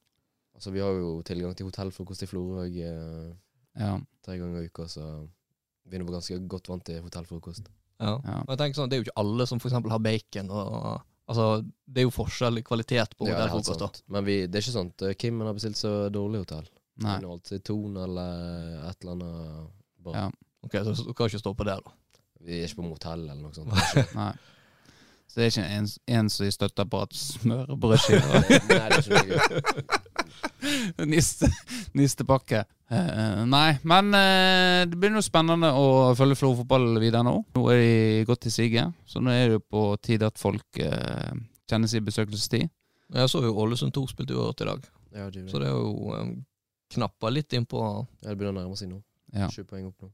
[0.55, 3.31] Altså, vi har jo tilgang til hotellfrokost i Florø eh,
[3.79, 3.95] Ja.
[4.25, 5.27] tre ganger i uka, så
[5.89, 7.69] vi er nå ganske godt vant til hotellfrokost.
[7.99, 8.19] Ja.
[8.25, 8.37] Ja.
[8.43, 10.49] Og jeg tenker sånn, Det er jo ikke alle som eksempel har bacon.
[10.51, 13.79] og Altså, Det er jo forskjell i kvalitet på Ja, det hotellfrokost.
[13.79, 14.13] da.
[14.13, 16.67] Men vi, det er ikke sånn at Kimmen har bestilt så dårlig hotell.
[16.97, 17.17] Nei.
[17.19, 19.69] Det er alltid Ton eller et eller annet
[20.03, 20.13] bra.
[20.13, 20.31] Ja.
[20.63, 21.91] Ok, Så så du kan ikke stå på det, da.
[22.41, 23.69] Vi er ikke på motell eller noe sånt.
[24.15, 24.33] Nei.
[25.33, 29.21] Så det er ikke en, en som støtter på at smørbrødskiver Nei, det er ikke
[29.31, 30.01] noe.
[31.09, 31.49] Niste,
[31.97, 32.59] nistepakke.
[32.93, 37.33] Uh, nei, men uh, det blir noe spennende å følge Flo fotball videre nå.
[37.57, 40.81] Nå er de godt i siget, så nå er det jo på tide at folk
[40.85, 41.33] uh,
[41.69, 42.69] kjenner sin besøkelsestid.
[43.13, 44.85] Jeg så jo Ålesund 2 spilte uavgjort i dag,
[45.17, 46.35] Ja, det, så det er jo um,
[46.93, 49.01] knappa litt innpå ja, det begynner å nærme seg nå.
[49.33, 49.49] Ja.
[49.65, 50.13] Poeng opp nå.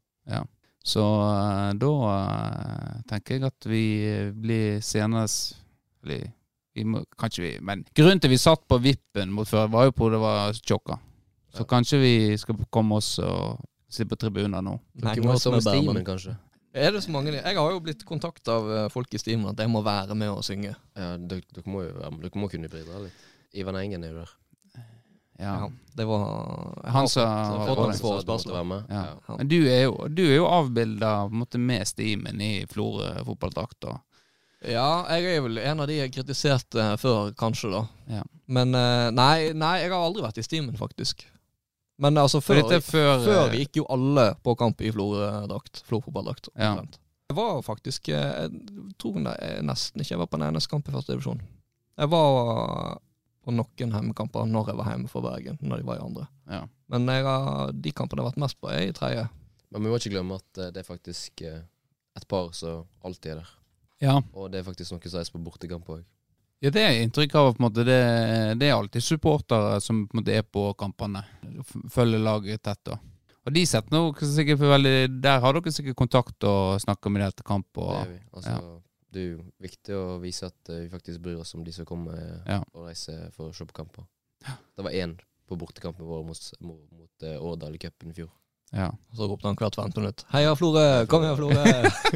[0.86, 3.84] Så eh, da eh, tenker jeg at vi
[4.34, 5.58] blir senest
[6.04, 6.30] Eller
[6.78, 9.96] vi må, kanskje vi Men grunnen til vi satt på vippen mot før, var jo
[9.98, 11.00] på det var tjokka.
[11.52, 11.66] Så Ja.
[11.68, 13.60] kanskje vi skal komme oss og
[13.90, 14.80] sitte på tribuner nå.
[15.04, 16.38] Henge oss med med kanskje.
[16.74, 19.58] Er det så mange Jeg har jo blitt kontakta av eh, folk i Steam at
[19.58, 20.76] jeg må være med og synge.
[20.96, 22.22] Ja, dere, dere må jo være med.
[22.22, 23.26] Dere må kunne bidra litt.
[23.54, 24.36] Ivan Engen er jo der.
[25.40, 25.70] Ja.
[25.96, 27.94] Det var Han fått- var
[28.38, 28.64] fått det.
[28.66, 28.84] med.
[28.90, 29.06] Ja.
[29.28, 29.38] Ja.
[29.38, 33.88] Men du er jo, du er jo avbilda med stimen i Florø fotballdrakt.
[34.68, 37.86] Ja, jeg er vel en av de jeg kritiserte før, kanskje, da.
[38.12, 38.24] Ja.
[38.48, 41.24] Men eh, nei, nei, jeg har aldri vært i Stimen, faktisk.
[42.00, 45.82] Men altså, før, før, før eh, gikk jo alle på kamp i Florø-drakt.
[45.88, 46.50] Florø-fotballdrakt.
[46.60, 46.74] Ja.
[47.30, 50.88] Jeg var faktisk eh, Jeg tror ne- nesten ikke jeg var på en eneste kamp
[50.90, 51.42] i første divisjon.
[52.00, 53.00] Jeg var
[53.56, 56.28] noen hjemmekamper når jeg var hjemme for Bergen, når de var i andre.
[56.50, 56.62] Ja.
[56.90, 59.28] Men jeg har, de kampene jeg har vært mest på, er i tredje.
[59.70, 61.60] Men vi må ikke glemme at eh, det er faktisk eh,
[62.18, 63.52] et par som alltid er der.
[64.02, 64.16] ja.
[64.34, 66.02] Og det er faktisk noe som reiser på bortekamp òg.
[66.60, 68.00] Ja, det er inntrykk av på en måte, det,
[68.60, 71.22] det er alltid supportere som på en måte er på kampene.
[71.94, 72.82] Følger laget tett.
[72.90, 72.98] da.
[73.48, 77.24] Og de setter noe sikkert for veldig Der har dere sikkert kontakt og snakker med
[77.24, 77.70] dem etter kamp.
[77.78, 78.20] Det er vi.
[78.36, 78.58] Altså,
[79.12, 81.86] Det er jo viktig å vise at eh, vi faktisk bryr oss om de som
[81.90, 82.60] kommer Ja.
[82.74, 84.06] og reiser for å se på kamper.
[84.46, 85.16] Det var én
[85.50, 88.30] på bortekampen vår mot, mot, mot eh, Årdal i cupen i fjor.
[88.72, 88.92] ja.
[89.18, 90.26] Så ropte han hvert femte minutt.
[90.30, 91.06] Heia Florø!
[91.10, 91.64] Kom igjen, Florø!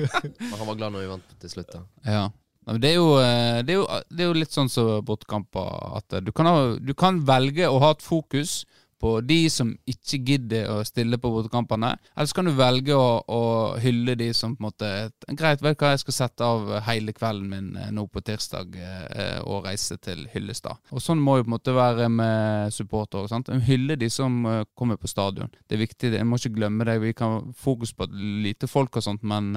[0.59, 1.73] Han var glad når vi vant til slutt.
[1.73, 2.27] da ja.
[2.63, 5.01] Nei, men Det er, jo, eh, det, er jo, det er jo litt sånn som
[5.03, 8.61] bortekamper at du kan, ha, du kan velge å ha et fokus
[9.03, 11.91] på de som ikke gidder å stille på bortekampene.
[12.15, 13.41] Eller så kan du velge å, å
[13.83, 14.91] hylle de som på en måte
[15.33, 19.39] Greit, vet hva, jeg skal sette av hele kvelden min eh, nå på tirsdag eh,
[19.43, 20.79] og reise til Hyllestad.
[20.93, 23.27] Og sånn må jo på en måte være med supportere.
[23.31, 23.51] sant?
[23.67, 25.51] Hylle de som eh, kommer på stadion.
[25.67, 26.99] Det er viktig, jeg må ikke glemme det.
[27.03, 29.51] Vi kan ha fokus på lite folk og sånt, men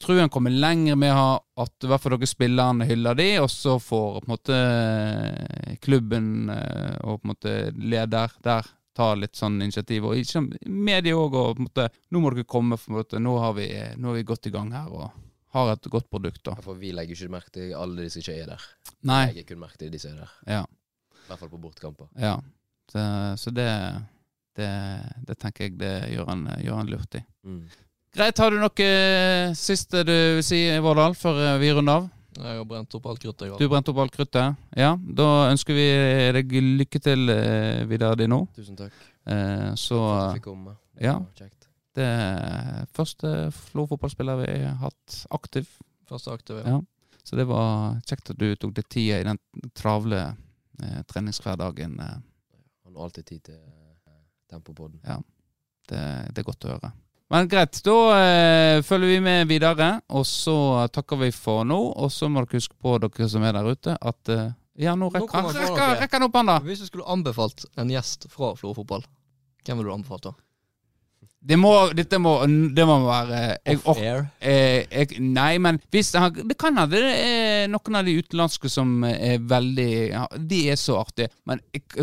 [0.00, 3.76] tror en kommer lenger med at i hvert fall dere spillerne hyller de, og så
[3.82, 4.58] får på en måte
[5.84, 10.08] klubben eh, og på en måte leder der ta litt sånn initiativ.
[10.08, 13.20] Og ikke media òg, og på en måte Nå må dere komme, på en måte,
[13.22, 13.68] nå har vi,
[14.00, 15.10] nå er vi godt i gang her og
[15.54, 16.42] har et godt produkt.
[16.46, 16.56] da.
[16.62, 18.66] For vi legger ikke merke til alle de som ikke er der.
[19.06, 19.20] Nei.
[19.26, 20.34] Jeg legger kun merke til de som er der.
[20.58, 20.64] Ja.
[21.20, 22.10] I hvert fall på bortkamper.
[22.18, 22.38] ja.
[22.90, 22.98] Så,
[23.38, 23.68] så det,
[24.58, 24.68] det,
[25.28, 27.20] det tenker jeg det gjør en, gjør en lurt i.
[27.46, 27.60] Mm.
[28.10, 32.08] Greit, har du noe eh, siste du vil si, Vårdal, før eh, vi runder av?
[32.40, 33.70] Jeg har brent opp alt kruttet Du har.
[33.70, 34.56] brent opp alt kruttet?
[34.78, 34.94] Ja.
[34.98, 35.84] Da ønsker vi
[36.34, 38.44] deg lykke til videre videre, Dino.
[38.56, 40.72] Tusen takk Eh, så for fikk komme.
[40.98, 41.18] Ja.
[41.36, 41.66] Kjekt.
[41.94, 45.68] det er første Flo-fotballspiller vi har hatt aktiv.
[46.08, 46.78] Første aktiv, Ja.
[47.22, 49.38] Så det var kjekt at du tok deg tida i den
[49.76, 50.22] travle
[50.82, 52.00] eh, treningshverdagen.
[52.00, 52.16] Eh,
[52.88, 54.16] Han har alltid tid til eh,
[54.50, 54.98] Tempopodden.
[55.92, 56.02] det,
[56.32, 56.92] det er godt å høre.
[57.30, 61.78] Men greit, da eh, følger vi med videre, og så takker vi for nå.
[62.02, 64.48] Og så må dere huske på, dere som er der ute, at eh,
[64.80, 65.50] Ja, nå rekker han
[66.00, 66.58] rekker han opp hånda!
[66.66, 69.04] Hvis du skulle anbefalt en gjest fra Florø fotball,
[69.62, 70.34] hvem ville du anbefalt da?
[71.40, 72.34] Det må, dette må,
[72.76, 74.26] det må være jeg, or, Off-air?
[74.44, 78.68] eh, jeg, Nei, men hvis han, Det kan hende det er noen av de utenlandske
[78.68, 81.30] som er veldig ja, De er så artige.
[81.48, 81.62] Men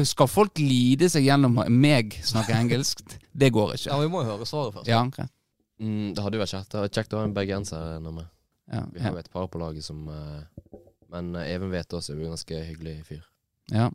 [0.09, 3.03] skal folk lide seg gjennom meg snakke engelsk?
[3.43, 3.91] Det går ikke.
[3.91, 4.89] Ja, vi må jo høre svaret først.
[4.89, 5.29] Ja, okay.
[5.77, 8.25] Mm, det hadde jo vært kjekt, det var kjekt å ha en bergenser nå med.
[8.73, 10.79] Ja, Vi har ja, jo et par på laget som eh,
[11.13, 13.21] Men Even vet også er jo en ganske hyggelig fyr.
[13.69, 13.91] ja.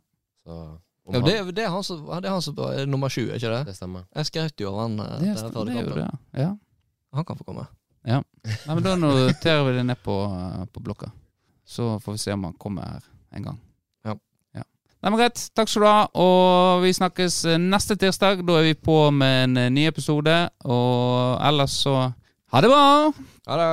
[0.47, 0.55] Så
[1.11, 3.35] Ja, det, er- det er han som, det er han som er nummer sju, er
[3.35, 3.65] ikke det?
[3.67, 4.05] det stemmer.
[4.15, 6.03] Jeg skrøt jo av han eh, Det, der før det er jo kampen.
[6.03, 6.41] det.
[6.45, 6.51] Ja.
[7.13, 7.65] Han kan få komme.
[8.05, 8.21] Nei,
[8.67, 11.11] men Da noterer vi det ned på, eh, på blokka.
[11.65, 13.03] Så får vi se om han kommer her
[13.35, 13.59] en gang.
[14.05, 14.15] Ja.
[14.55, 14.63] ja.
[15.01, 15.43] Nei, men Greit.
[15.55, 16.01] Takk skal du ha.
[16.23, 18.43] Og vi snakkes eh, neste tirsdag.
[18.47, 20.35] Da er vi på med en eh, ny episode.
[20.65, 21.95] Og ellers så
[22.53, 23.11] ha det bra!
[23.47, 23.69] Ha det.